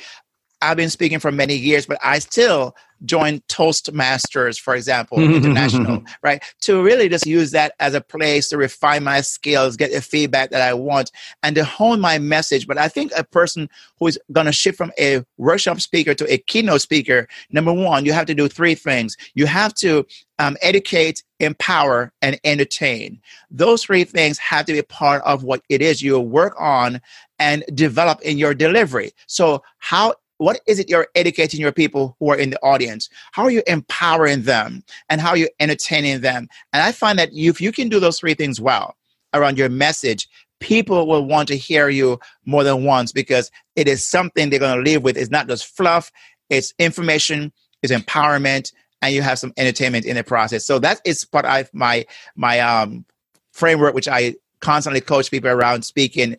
I've 0.66 0.78
been 0.78 0.90
speaking 0.90 1.20
for 1.20 1.32
many 1.32 1.56
years, 1.56 1.86
but 1.86 2.00
I 2.04 2.20
still 2.20 2.76
join 3.04 3.40
Toastmasters, 3.50 4.60
for 4.60 4.76
example, 4.76 5.20
international, 5.22 6.04
right? 6.24 6.42
To 6.62 6.82
really 6.82 7.08
just 7.08 7.28
use 7.28 7.52
that 7.52 7.74
as 7.80 7.94
a 7.94 8.02
place 8.02 8.50
to 8.50 8.58
refine 8.58 9.04
my 9.04 9.22
skills, 9.22 9.78
get 9.78 9.92
the 9.92 10.02
feedback 10.02 10.50
that 10.50 10.62
I 10.62 10.74
want, 10.74 11.12
and 11.44 11.56
to 11.56 11.64
hone 11.64 12.00
my 12.00 12.18
message. 12.18 12.66
But 12.66 12.78
I 12.78 12.88
think 12.88 13.12
a 13.16 13.24
person 13.24 13.70
who 14.00 14.08
is 14.08 14.20
going 14.32 14.48
to 14.48 14.52
shift 14.52 14.78
from 14.78 14.92
a 15.00 15.24
workshop 15.38 15.82
speaker 15.82 16.14
to 16.16 16.34
a 16.34 16.38
keynote 16.38 16.82
speaker, 16.82 17.28
number 17.52 17.74
one, 17.74 18.06
you 18.06 18.14
have 18.14 18.26
to 18.28 18.36
do 18.36 18.48
three 18.48 18.76
things. 18.76 19.18
You 19.36 19.46
have 19.46 19.74
to 19.76 20.06
um, 20.40 20.58
educate, 20.62 21.24
empower, 21.40 22.12
and 22.22 22.40
entertain. 22.44 23.22
Those 23.52 23.84
three 23.84 24.04
things 24.04 24.38
have 24.40 24.66
to 24.66 24.74
be 24.74 24.82
part 24.82 25.22
of 25.26 25.44
what 25.44 25.62
it 25.70 25.82
is 25.82 26.02
you 26.02 26.20
work 26.20 26.56
on 26.60 27.02
and 27.40 27.64
develop 27.74 28.22
in 28.22 28.38
your 28.38 28.54
delivery. 28.54 29.12
So, 29.28 29.62
how 29.80 30.16
what 30.38 30.60
is 30.68 30.80
it 30.80 30.90
you're 30.90 31.08
educating 31.16 31.60
your 31.60 31.72
people 31.72 32.16
who 32.20 32.30
are 32.30 32.38
in 32.38 32.50
the 32.50 32.62
audience? 32.62 33.10
How 33.32 33.44
are 33.44 33.52
you 33.52 33.64
empowering 33.68 34.44
them 34.44 34.84
and 35.10 35.22
how 35.22 35.30
are 35.30 35.38
you 35.38 35.50
entertaining 35.60 36.22
them? 36.22 36.48
And 36.74 36.84
I 36.84 36.92
find 36.92 37.18
that 37.20 37.30
if 37.32 37.62
you 37.62 37.72
can 37.72 37.90
do 37.90 38.00
those 38.00 38.20
three 38.20 38.34
things 38.34 38.60
well 38.60 38.96
around 39.34 39.58
your 39.58 39.70
message, 39.70 40.28
people 40.60 41.08
will 41.08 41.26
want 41.26 41.48
to 41.50 41.58
hear 41.58 41.90
you 41.90 42.20
more 42.46 42.64
than 42.64 42.84
once 42.84 43.12
because 43.12 43.52
it 43.76 43.88
is 43.88 44.06
something 44.06 44.50
they're 44.50 44.60
going 44.60 44.84
to 44.84 44.92
live 44.92 45.04
with. 45.04 45.18
It's 45.18 45.32
not 45.32 45.48
just 45.48 45.66
fluff, 45.76 46.12
it's 46.50 46.74
information, 46.80 47.52
it's 47.82 47.94
empowerment, 47.94 48.72
and 49.02 49.14
you 49.14 49.22
have 49.22 49.40
some 49.40 49.54
entertainment 49.58 50.06
in 50.06 50.16
the 50.16 50.24
process. 50.24 50.66
So 50.66 50.80
that 50.80 51.02
is 51.06 51.26
part 51.26 51.46
of 51.46 51.70
my 51.74 52.06
my 52.36 52.60
um, 52.60 53.06
framework, 53.52 53.94
which 53.94 54.08
I 54.08 54.36
constantly 54.62 55.02
coach 55.02 55.32
people 55.32 55.50
around 55.50 55.84
speaking. 55.84 56.38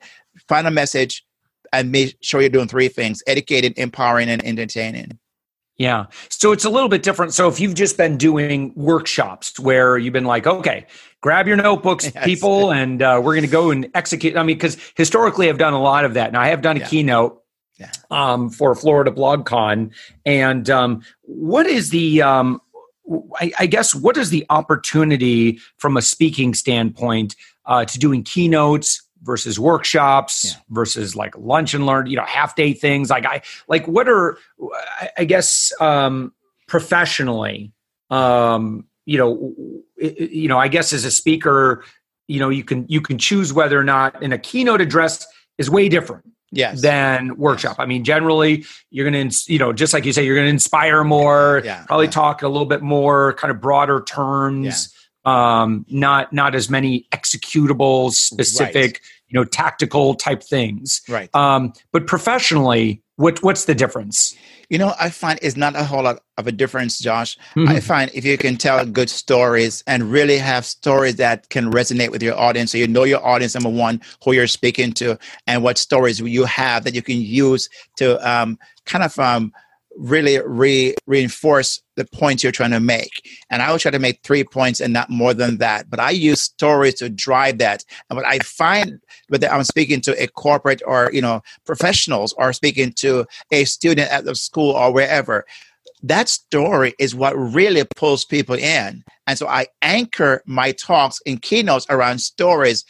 Find 0.48 0.66
a 0.66 0.70
message, 0.70 1.24
and 1.72 1.92
make 1.92 2.16
sure 2.20 2.40
you're 2.40 2.50
doing 2.50 2.68
three 2.68 2.88
things 2.88 3.22
educating, 3.26 3.74
empowering, 3.76 4.28
and 4.28 4.44
entertaining. 4.44 5.18
Yeah. 5.78 6.06
So 6.30 6.52
it's 6.52 6.64
a 6.64 6.70
little 6.70 6.88
bit 6.88 7.02
different. 7.02 7.34
So 7.34 7.48
if 7.48 7.60
you've 7.60 7.74
just 7.74 7.96
been 7.96 8.16
doing 8.16 8.72
workshops 8.74 9.58
where 9.58 9.98
you've 9.98 10.12
been 10.12 10.24
like, 10.24 10.46
okay, 10.46 10.86
grab 11.20 11.46
your 11.46 11.56
notebooks, 11.56 12.10
yes. 12.14 12.24
people, 12.24 12.72
and 12.72 13.02
uh, 13.02 13.20
we're 13.22 13.34
going 13.34 13.44
to 13.44 13.50
go 13.50 13.70
and 13.70 13.90
execute. 13.94 14.36
I 14.36 14.42
mean, 14.42 14.56
because 14.56 14.78
historically 14.96 15.50
I've 15.50 15.58
done 15.58 15.74
a 15.74 15.80
lot 15.80 16.04
of 16.04 16.14
that. 16.14 16.32
Now 16.32 16.40
I 16.40 16.48
have 16.48 16.62
done 16.62 16.78
a 16.78 16.80
yeah. 16.80 16.88
keynote 16.88 17.42
yeah. 17.78 17.90
um, 18.10 18.48
for 18.48 18.74
Florida 18.74 19.10
BlogCon. 19.10 19.92
And 20.24 20.70
um, 20.70 21.02
what 21.22 21.66
is 21.66 21.90
the, 21.90 22.22
um, 22.22 22.60
I, 23.38 23.52
I, 23.58 23.66
guess, 23.66 23.94
what 23.94 24.16
is 24.16 24.30
the 24.30 24.46
opportunity 24.48 25.58
from 25.76 25.96
a 25.96 26.02
speaking 26.02 26.54
standpoint 26.54 27.36
uh, 27.66 27.84
to 27.84 27.98
doing 27.98 28.22
keynotes 28.22 29.02
versus 29.26 29.58
workshops 29.58 30.44
yeah. 30.46 30.60
versus 30.70 31.16
like 31.16 31.36
lunch 31.36 31.74
and 31.74 31.84
learn, 31.84 32.06
you 32.06 32.16
know, 32.16 32.24
half 32.24 32.54
day 32.54 32.72
things? 32.72 33.10
Like, 33.10 33.26
I 33.26 33.42
like 33.68 33.86
what 33.86 34.08
are, 34.08 34.38
I, 35.18 35.24
guess, 35.24 35.72
um, 35.80 36.32
professionally, 36.68 37.72
um, 38.08 38.86
you 39.04 39.18
know, 39.18 39.54
you 39.98 40.48
know, 40.48 40.58
I 40.58 40.68
guess 40.68 40.92
as 40.92 41.04
a 41.04 41.10
speaker, 41.10 41.84
you 42.28 42.40
know, 42.40 42.48
you 42.48 42.64
can 42.64 42.86
you 42.88 43.00
can 43.00 43.18
choose 43.18 43.52
whether 43.52 43.78
or 43.78 43.84
not 43.84 44.22
in 44.22 44.32
a 44.32 44.38
keynote 44.38 44.80
address 44.80 45.26
is 45.58 45.70
way 45.70 45.88
different 45.88 46.24
yes. 46.50 46.82
than 46.82 47.36
workshop. 47.36 47.76
I 47.78 47.86
mean, 47.86 48.04
generally, 48.04 48.64
you're 48.90 49.08
going 49.08 49.30
to, 49.30 49.52
you 49.52 49.58
know, 49.58 49.72
just 49.72 49.92
like 49.92 50.04
you 50.04 50.12
say, 50.12 50.24
you're 50.24 50.34
going 50.34 50.46
to 50.46 50.50
inspire 50.50 51.04
more, 51.04 51.62
yeah. 51.64 51.84
probably 51.86 52.06
yeah. 52.06 52.12
talk 52.12 52.42
a 52.42 52.48
little 52.48 52.66
bit 52.66 52.82
more 52.82 53.34
kind 53.34 53.50
of 53.50 53.60
broader 53.60 54.02
terms, 54.02 54.92
yeah. 55.24 55.62
um, 55.62 55.86
not 55.88 56.32
not 56.32 56.54
as 56.54 56.68
many 56.68 57.06
executable, 57.12 58.10
specific, 58.12 58.74
right. 58.74 59.00
You 59.28 59.38
know, 59.38 59.44
tactical 59.44 60.14
type 60.14 60.42
things. 60.42 61.02
Right. 61.08 61.34
Um, 61.34 61.72
but 61.92 62.06
professionally, 62.06 63.02
what 63.16 63.42
what's 63.42 63.64
the 63.64 63.74
difference? 63.74 64.36
You 64.68 64.78
know, 64.78 64.94
I 65.00 65.10
find 65.10 65.38
it's 65.42 65.56
not 65.56 65.76
a 65.76 65.84
whole 65.84 66.02
lot 66.02 66.20
of 66.36 66.46
a 66.46 66.52
difference, 66.52 66.98
Josh. 66.98 67.38
Mm-hmm. 67.54 67.68
I 67.68 67.80
find 67.80 68.10
if 68.12 68.24
you 68.24 68.36
can 68.36 68.56
tell 68.56 68.84
good 68.84 69.08
stories 69.08 69.82
and 69.86 70.10
really 70.10 70.38
have 70.38 70.66
stories 70.66 71.16
that 71.16 71.48
can 71.48 71.70
resonate 71.72 72.10
with 72.10 72.22
your 72.22 72.38
audience, 72.38 72.72
so 72.72 72.78
you 72.78 72.86
know 72.86 73.04
your 73.04 73.24
audience, 73.24 73.54
number 73.54 73.70
one, 73.70 74.02
who 74.22 74.32
you're 74.32 74.46
speaking 74.46 74.92
to, 74.94 75.18
and 75.46 75.62
what 75.62 75.78
stories 75.78 76.20
you 76.20 76.44
have 76.44 76.84
that 76.84 76.94
you 76.94 77.02
can 77.02 77.20
use 77.20 77.68
to 77.96 78.18
um, 78.28 78.58
kind 78.84 79.04
of 79.04 79.18
um, 79.18 79.52
really 79.96 80.40
re- 80.44 80.94
reinforce 81.06 81.80
the 81.96 82.04
points 82.04 82.42
you're 82.42 82.52
trying 82.52 82.70
to 82.70 82.80
make. 82.80 83.26
And 83.50 83.62
I 83.62 83.70
will 83.70 83.78
try 83.78 83.90
to 83.90 83.98
make 83.98 84.22
three 84.22 84.44
points 84.44 84.80
and 84.80 84.92
not 84.92 85.10
more 85.10 85.34
than 85.34 85.58
that. 85.58 85.88
But 85.88 86.00
I 86.00 86.10
use 86.10 86.40
stories 86.40 86.94
to 86.94 87.08
drive 87.08 87.58
that. 87.58 87.84
And 88.08 88.16
what 88.16 88.26
I 88.26 88.38
find 88.40 89.00
whether 89.28 89.48
I'm 89.48 89.64
speaking 89.64 90.00
to 90.02 90.22
a 90.22 90.28
corporate 90.28 90.82
or 90.86 91.10
you 91.12 91.22
know 91.22 91.42
professionals 91.64 92.34
or 92.34 92.52
speaking 92.52 92.92
to 92.94 93.26
a 93.50 93.64
student 93.64 94.10
at 94.10 94.24
the 94.24 94.34
school 94.34 94.72
or 94.72 94.92
wherever, 94.92 95.44
that 96.02 96.28
story 96.28 96.94
is 96.98 97.14
what 97.14 97.36
really 97.36 97.84
pulls 97.96 98.24
people 98.24 98.56
in. 98.56 99.04
And 99.26 99.38
so 99.38 99.48
I 99.48 99.66
anchor 99.82 100.42
my 100.46 100.72
talks 100.72 101.20
in 101.26 101.38
keynotes 101.38 101.86
around 101.90 102.20
stories 102.20 102.84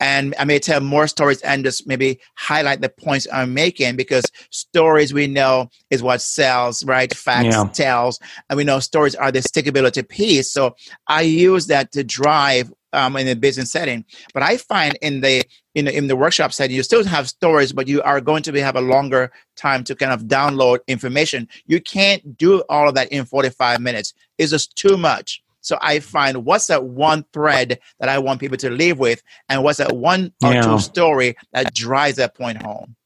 and 0.00 0.34
I 0.38 0.44
may 0.44 0.58
tell 0.58 0.80
more 0.80 1.06
stories 1.06 1.40
and 1.42 1.62
just 1.64 1.86
maybe 1.86 2.18
highlight 2.34 2.80
the 2.80 2.88
points 2.88 3.26
I'm 3.32 3.54
making 3.54 3.96
because 3.96 4.24
stories 4.50 5.12
we 5.12 5.26
know 5.26 5.68
is 5.90 6.02
what 6.02 6.22
sells, 6.22 6.84
right? 6.84 7.14
Facts 7.14 7.54
yeah. 7.54 7.68
tells, 7.72 8.18
and 8.48 8.56
we 8.56 8.64
know 8.64 8.80
stories 8.80 9.14
are 9.14 9.30
the 9.30 9.40
stickability 9.40 10.08
piece. 10.08 10.50
So 10.50 10.74
I 11.06 11.22
use 11.22 11.66
that 11.66 11.92
to 11.92 12.02
drive 12.02 12.72
um, 12.92 13.16
in 13.16 13.28
a 13.28 13.36
business 13.36 13.70
setting. 13.70 14.04
But 14.34 14.42
I 14.42 14.56
find 14.56 14.98
in 15.02 15.20
the 15.20 15.44
in 15.74 15.84
the, 15.84 15.96
in 15.96 16.08
the 16.08 16.16
workshop 16.16 16.52
setting, 16.52 16.74
you 16.74 16.82
still 16.82 17.04
have 17.04 17.28
stories, 17.28 17.72
but 17.72 17.86
you 17.86 18.02
are 18.02 18.20
going 18.20 18.42
to 18.42 18.52
be, 18.52 18.58
have 18.58 18.74
a 18.74 18.80
longer 18.80 19.30
time 19.54 19.84
to 19.84 19.94
kind 19.94 20.12
of 20.12 20.22
download 20.22 20.80
information. 20.88 21.46
You 21.66 21.80
can't 21.80 22.36
do 22.36 22.62
all 22.68 22.88
of 22.88 22.96
that 22.96 23.12
in 23.12 23.24
45 23.24 23.80
minutes. 23.80 24.12
It's 24.36 24.50
just 24.50 24.74
too 24.74 24.96
much. 24.96 25.42
So 25.60 25.78
I 25.80 26.00
find 26.00 26.44
what's 26.44 26.66
that 26.68 26.84
one 26.84 27.24
thread 27.32 27.78
that 27.98 28.08
I 28.08 28.18
want 28.18 28.40
people 28.40 28.56
to 28.58 28.70
leave 28.70 28.98
with, 28.98 29.22
and 29.48 29.62
what's 29.62 29.78
that 29.78 29.96
one 29.96 30.32
or 30.42 30.52
yeah. 30.52 30.62
two 30.62 30.78
story 30.78 31.36
that 31.52 31.74
drives 31.74 32.16
that 32.16 32.34
point 32.34 32.62
home. 32.62 32.96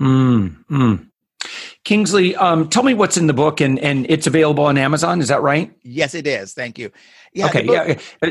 Mm, 0.00 0.64
mm. 0.70 1.06
Kingsley, 1.84 2.34
um, 2.36 2.68
tell 2.68 2.82
me 2.82 2.94
what's 2.94 3.18
in 3.18 3.26
the 3.26 3.34
book, 3.34 3.60
and 3.60 3.78
and 3.78 4.06
it's 4.08 4.26
available 4.26 4.64
on 4.64 4.78
Amazon. 4.78 5.20
Is 5.20 5.28
that 5.28 5.42
right? 5.42 5.70
Yes, 5.82 6.14
it 6.14 6.26
is. 6.26 6.54
Thank 6.54 6.78
you. 6.78 6.90
Yeah, 7.34 7.46
okay. 7.46 7.64
Yeah. 7.64 7.98
Uh, 8.22 8.30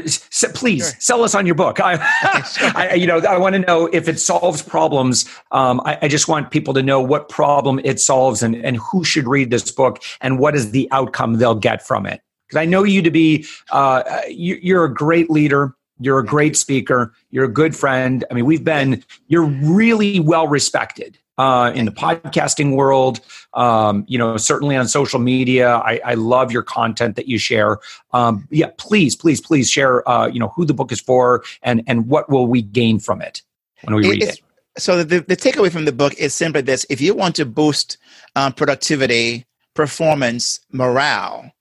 please 0.56 0.90
sure. 0.90 1.00
sell 1.00 1.24
us 1.24 1.36
on 1.36 1.46
your 1.46 1.56
book. 1.56 1.80
I, 1.84 2.42
sure. 2.42 2.72
I 2.76 2.94
you 2.94 3.06
know, 3.06 3.20
I 3.20 3.38
want 3.38 3.54
to 3.54 3.60
know 3.60 3.88
if 3.94 4.08
it 4.08 4.20
solves 4.20 4.62
problems. 4.64 5.30
Um, 5.52 5.82
I, 5.86 6.00
I, 6.04 6.08
just 6.08 6.28
want 6.28 6.52
people 6.52 6.74
to 6.74 6.82
know 6.82 7.00
what 7.02 7.30
problem 7.30 7.80
it 7.84 8.00
solves, 8.00 8.42
and 8.42 8.56
and 8.56 8.78
who 8.78 9.04
should 9.04 9.28
read 9.28 9.52
this 9.52 9.72
book, 9.72 10.02
and 10.22 10.40
what 10.40 10.56
is 10.56 10.72
the 10.72 10.88
outcome 10.92 11.36
they'll 11.36 11.54
get 11.54 11.86
from 11.86 12.08
it 12.08 12.22
because 12.54 12.62
I 12.62 12.66
know 12.66 12.84
you 12.84 13.02
to 13.02 13.12
be 13.12 13.46
uh, 13.72 14.22
you, 14.30 14.78
are 14.78 14.86
a 14.86 14.94
great 14.94 15.30
leader. 15.30 15.76
You're 16.00 16.20
a 16.20 16.26
great 16.26 16.56
speaker. 16.56 17.14
You're 17.32 17.46
a 17.46 17.52
good 17.52 17.76
friend. 17.76 18.24
I 18.30 18.34
mean, 18.34 18.46
we've 18.46 18.64
been. 18.64 19.04
You're 19.28 19.46
really 19.46 20.20
well 20.20 20.48
respected 20.48 21.18
uh, 21.38 21.72
in 21.74 21.86
the 21.86 21.92
podcasting 21.92 22.76
world. 22.76 23.22
Um, 23.54 24.06
you 24.08 24.18
know, 24.18 24.38
certainly 24.38 24.76
on 24.76 24.88
social 24.88 25.20
media. 25.20 25.76
I, 25.78 26.00
I 26.06 26.14
love 26.14 26.52
your 26.52 26.64
content 26.64 27.16
that 27.16 27.28
you 27.28 27.38
share. 27.38 27.80
Um, 28.12 28.48
yeah, 28.52 28.72
please, 28.78 29.16
please, 29.16 29.42
please 29.42 29.70
share. 29.70 30.08
Uh, 30.08 30.28
you 30.28 30.40
know 30.40 30.50
who 30.50 30.66
the 30.66 30.74
book 30.74 30.92
is 30.92 31.00
for 31.00 31.44
and 31.64 31.84
and 31.88 32.08
what 32.08 32.30
will 32.30 32.48
we 32.48 32.62
gain 32.62 33.00
from 33.00 33.22
it 33.22 33.42
when 33.84 33.96
we 33.96 34.10
read 34.10 34.24
it. 34.24 34.40
So 34.76 35.04
the, 35.04 35.20
the 35.20 35.38
takeaway 35.38 35.72
from 35.72 35.86
the 35.86 35.92
book 35.92 36.14
is 36.16 36.34
simply 36.34 36.62
this: 36.62 36.86
if 36.90 37.02
you 37.02 37.14
want 37.16 37.36
to 37.36 37.46
boost 37.46 37.98
um, 38.36 38.54
productivity, 38.54 39.46
performance, 39.76 40.60
morale, 40.72 41.52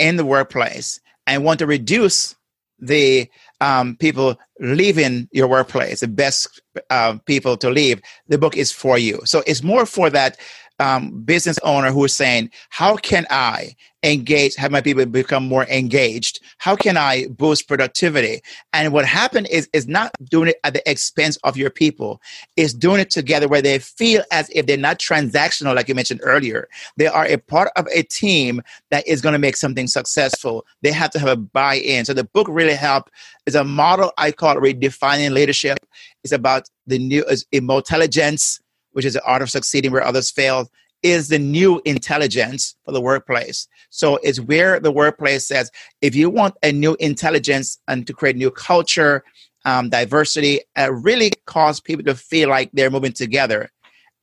in 0.00 0.16
the 0.16 0.24
workplace 0.24 0.98
and 1.26 1.44
want 1.44 1.58
to 1.60 1.66
reduce 1.66 2.34
the 2.80 3.28
um, 3.60 3.94
people 3.96 4.38
leaving 4.58 5.28
your 5.32 5.46
workplace, 5.46 6.00
the 6.00 6.08
best 6.08 6.60
uh, 6.88 7.18
people 7.26 7.56
to 7.58 7.70
leave, 7.70 8.00
the 8.28 8.38
book 8.38 8.56
is 8.56 8.72
for 8.72 8.98
you. 8.98 9.20
So 9.24 9.42
it's 9.46 9.62
more 9.62 9.84
for 9.84 10.08
that 10.10 10.38
um, 10.80 11.20
business 11.22 11.58
owner 11.62 11.92
who 11.92 12.04
is 12.04 12.16
saying, 12.16 12.50
How 12.70 12.96
can 12.96 13.26
I 13.30 13.76
engage, 14.02 14.56
have 14.56 14.72
my 14.72 14.80
people 14.80 15.04
become 15.04 15.46
more 15.46 15.66
engaged? 15.66 16.40
How 16.56 16.74
can 16.74 16.96
I 16.96 17.26
boost 17.28 17.68
productivity? 17.68 18.40
And 18.72 18.92
what 18.92 19.04
happened 19.04 19.48
is, 19.50 19.68
is 19.74 19.86
not 19.86 20.10
doing 20.24 20.48
it 20.48 20.56
at 20.64 20.72
the 20.72 20.90
expense 20.90 21.36
of 21.44 21.56
your 21.56 21.68
people, 21.68 22.20
it's 22.56 22.72
doing 22.72 22.98
it 23.00 23.10
together 23.10 23.46
where 23.46 23.60
they 23.60 23.78
feel 23.78 24.22
as 24.32 24.48
if 24.50 24.66
they're 24.66 24.78
not 24.78 24.98
transactional, 24.98 25.74
like 25.74 25.88
you 25.88 25.94
mentioned 25.94 26.20
earlier. 26.24 26.66
They 26.96 27.08
are 27.08 27.26
a 27.26 27.36
part 27.36 27.70
of 27.76 27.86
a 27.94 28.02
team 28.02 28.62
that 28.90 29.06
is 29.06 29.20
going 29.20 29.34
to 29.34 29.38
make 29.38 29.56
something 29.56 29.86
successful. 29.86 30.64
They 30.80 30.92
have 30.92 31.10
to 31.10 31.18
have 31.18 31.28
a 31.28 31.36
buy 31.36 31.74
in. 31.74 32.06
So 32.06 32.14
the 32.14 32.24
book 32.24 32.46
really 32.50 32.74
helped. 32.74 33.10
Is 33.46 33.54
a 33.54 33.64
model 33.64 34.12
I 34.16 34.32
call 34.32 34.56
redefining 34.56 35.32
leadership. 35.32 35.78
It's 36.22 36.32
about 36.32 36.68
the 36.86 36.98
new 36.98 37.24
intelligence 37.50 38.60
which 38.92 39.04
is 39.04 39.14
the 39.14 39.24
art 39.24 39.42
of 39.42 39.50
succeeding 39.50 39.92
where 39.92 40.04
others 40.04 40.30
fail, 40.30 40.68
is 41.02 41.28
the 41.28 41.38
new 41.38 41.80
intelligence 41.84 42.74
for 42.84 42.92
the 42.92 43.00
workplace. 43.00 43.66
So 43.88 44.18
it's 44.22 44.40
where 44.40 44.78
the 44.78 44.92
workplace 44.92 45.46
says, 45.46 45.70
if 46.02 46.14
you 46.14 46.28
want 46.28 46.56
a 46.62 46.72
new 46.72 46.96
intelligence 47.00 47.78
and 47.88 48.06
to 48.06 48.12
create 48.12 48.36
new 48.36 48.50
culture, 48.50 49.24
um, 49.64 49.88
diversity, 49.88 50.60
uh, 50.78 50.92
really 50.92 51.32
cause 51.46 51.80
people 51.80 52.04
to 52.04 52.14
feel 52.14 52.48
like 52.48 52.70
they're 52.72 52.90
moving 52.90 53.12
together 53.12 53.70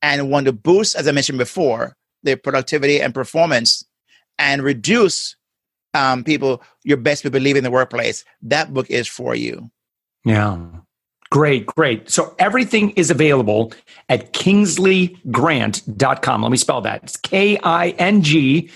and 0.02 0.30
want 0.30 0.46
to 0.46 0.52
boost, 0.52 0.94
as 0.96 1.08
I 1.08 1.12
mentioned 1.12 1.38
before, 1.38 1.96
their 2.22 2.36
productivity 2.36 3.00
and 3.00 3.14
performance 3.14 3.84
and 4.38 4.62
reduce 4.62 5.36
um, 5.94 6.22
people, 6.22 6.62
your 6.84 6.96
best 6.96 7.22
people 7.22 7.40
leaving 7.40 7.62
the 7.62 7.70
workplace. 7.70 8.24
That 8.42 8.72
book 8.72 8.90
is 8.90 9.08
for 9.08 9.34
you. 9.34 9.70
Yeah. 10.24 10.58
Great, 11.30 11.66
great. 11.66 12.10
So 12.10 12.34
everything 12.38 12.90
is 12.90 13.10
available 13.10 13.72
at 14.08 14.32
kingsleygrant.com. 14.32 16.42
Let 16.42 16.50
me 16.50 16.56
spell 16.56 16.80
that. 16.82 17.02
It's 17.02 17.16
K 17.18 17.58
I 17.62 17.90
N 17.90 18.22
G 18.22 18.70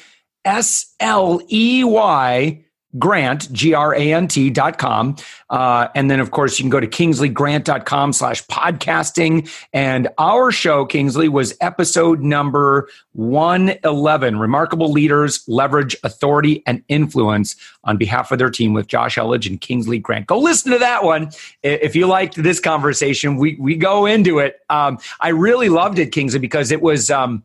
S 0.45 0.95
L 1.01 1.41
E 1.51 1.83
Y 1.85 2.65
grant 2.99 3.51
g-r-a-n-t 3.53 4.51
dot 4.51 4.79
com. 4.79 5.17
Uh, 5.51 5.89
and 5.95 6.11
then 6.11 6.21
of 6.21 6.31
course 6.31 6.59
you 6.59 6.63
can 6.63 6.71
go 6.71 6.81
to 6.81 6.87
kingsleygrant.com 6.87 8.13
slash 8.13 8.45
podcasting. 8.47 9.51
And 9.73 10.09
our 10.19 10.53
show 10.53 10.85
kingsley 10.85 11.29
was 11.29 11.57
episode 11.61 12.21
number 12.21 12.89
111 13.13 14.39
remarkable 14.39 14.91
leaders 14.91 15.43
leverage 15.49 15.97
authority 16.05 16.63
and 16.67 16.83
influence 16.89 17.57
on 17.85 17.97
behalf 17.97 18.31
of 18.33 18.39
their 18.39 18.51
team 18.51 18.73
with 18.73 18.87
josh 18.87 19.17
elledge 19.17 19.47
and 19.47 19.61
kingsley 19.61 19.99
grant. 19.99 20.27
Go 20.27 20.39
listen 20.39 20.73
to 20.73 20.79
that 20.79 21.05
one. 21.05 21.31
If 21.63 21.97
you 21.97 22.07
liked 22.07 22.43
this 22.43 22.61
conversation 22.61 23.37
we, 23.37 23.57
we 23.59 23.77
go 23.77 24.07
into 24.07 24.39
it. 24.39 24.61
Um, 24.69 24.99
i 25.21 25.29
really 25.29 25.69
loved 25.69 25.99
it 25.99 26.13
kingsley 26.13 26.41
because 26.41 26.71
it 26.71 26.83
was 26.83 27.11
um, 27.11 27.43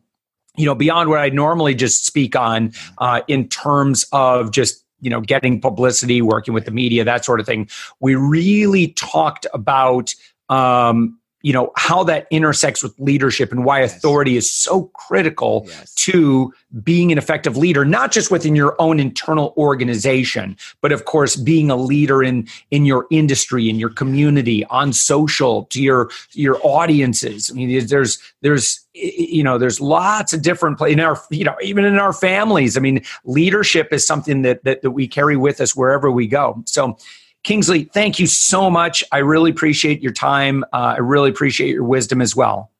you 0.56 0.66
know 0.66 0.74
beyond 0.74 1.08
what 1.08 1.20
i 1.20 1.28
normally 1.28 1.74
just 1.74 2.04
speak 2.04 2.36
on 2.36 2.72
uh, 2.98 3.22
in 3.28 3.48
terms 3.48 4.06
of 4.12 4.50
just 4.50 4.84
you 5.00 5.10
know 5.10 5.20
getting 5.20 5.60
publicity 5.60 6.22
working 6.22 6.54
with 6.54 6.64
the 6.64 6.70
media 6.70 7.04
that 7.04 7.24
sort 7.24 7.40
of 7.40 7.46
thing. 7.46 7.68
We 8.00 8.14
really 8.14 8.88
talked 8.88 9.46
about 9.52 10.14
um, 10.48 11.18
you 11.42 11.52
know 11.52 11.72
how 11.76 12.02
that 12.04 12.26
intersects 12.30 12.82
with 12.82 12.98
leadership 12.98 13.52
and 13.52 13.64
why 13.64 13.80
authority 13.80 14.36
is 14.36 14.50
so 14.50 14.84
critical 14.94 15.64
yes. 15.68 15.94
to 15.94 16.52
being 16.82 17.12
an 17.12 17.18
effective 17.18 17.56
leader 17.56 17.84
not 17.84 18.12
just 18.12 18.30
within 18.30 18.54
your 18.54 18.74
own 18.80 19.00
internal 19.00 19.54
organization 19.56 20.56
but 20.80 20.92
of 20.92 21.04
course 21.04 21.36
being 21.36 21.70
a 21.70 21.76
leader 21.76 22.22
in 22.22 22.46
in 22.70 22.84
your 22.84 23.06
industry 23.10 23.68
in 23.68 23.78
your 23.78 23.90
community 23.90 24.64
on 24.66 24.92
social 24.92 25.64
to 25.64 25.82
your 25.82 26.10
your 26.32 26.58
audiences. 26.62 27.50
I 27.50 27.54
mean 27.54 27.86
there's 27.86 28.18
there's 28.42 28.84
you 28.94 29.42
know 29.42 29.58
there's 29.58 29.80
lots 29.80 30.32
of 30.32 30.42
different 30.42 30.80
in 30.82 31.00
our 31.00 31.20
you 31.30 31.44
know 31.44 31.56
even 31.62 31.84
in 31.84 31.98
our 31.98 32.12
families. 32.12 32.76
I 32.76 32.80
mean 32.80 33.02
leadership 33.24 33.92
is 33.92 34.06
something 34.06 34.42
that 34.42 34.64
that, 34.64 34.82
that 34.82 34.90
we 34.90 35.08
carry 35.08 35.36
with 35.36 35.60
us 35.60 35.74
wherever 35.74 36.10
we 36.10 36.26
go. 36.26 36.62
So 36.66 36.96
Kingsley, 37.44 37.84
thank 37.84 38.18
you 38.18 38.26
so 38.26 38.70
much. 38.70 39.02
I 39.12 39.18
really 39.18 39.50
appreciate 39.50 40.02
your 40.02 40.12
time. 40.12 40.64
Uh, 40.72 40.94
I 40.96 40.98
really 40.98 41.30
appreciate 41.30 41.70
your 41.70 41.84
wisdom 41.84 42.20
as 42.20 42.34
well. 42.34 42.72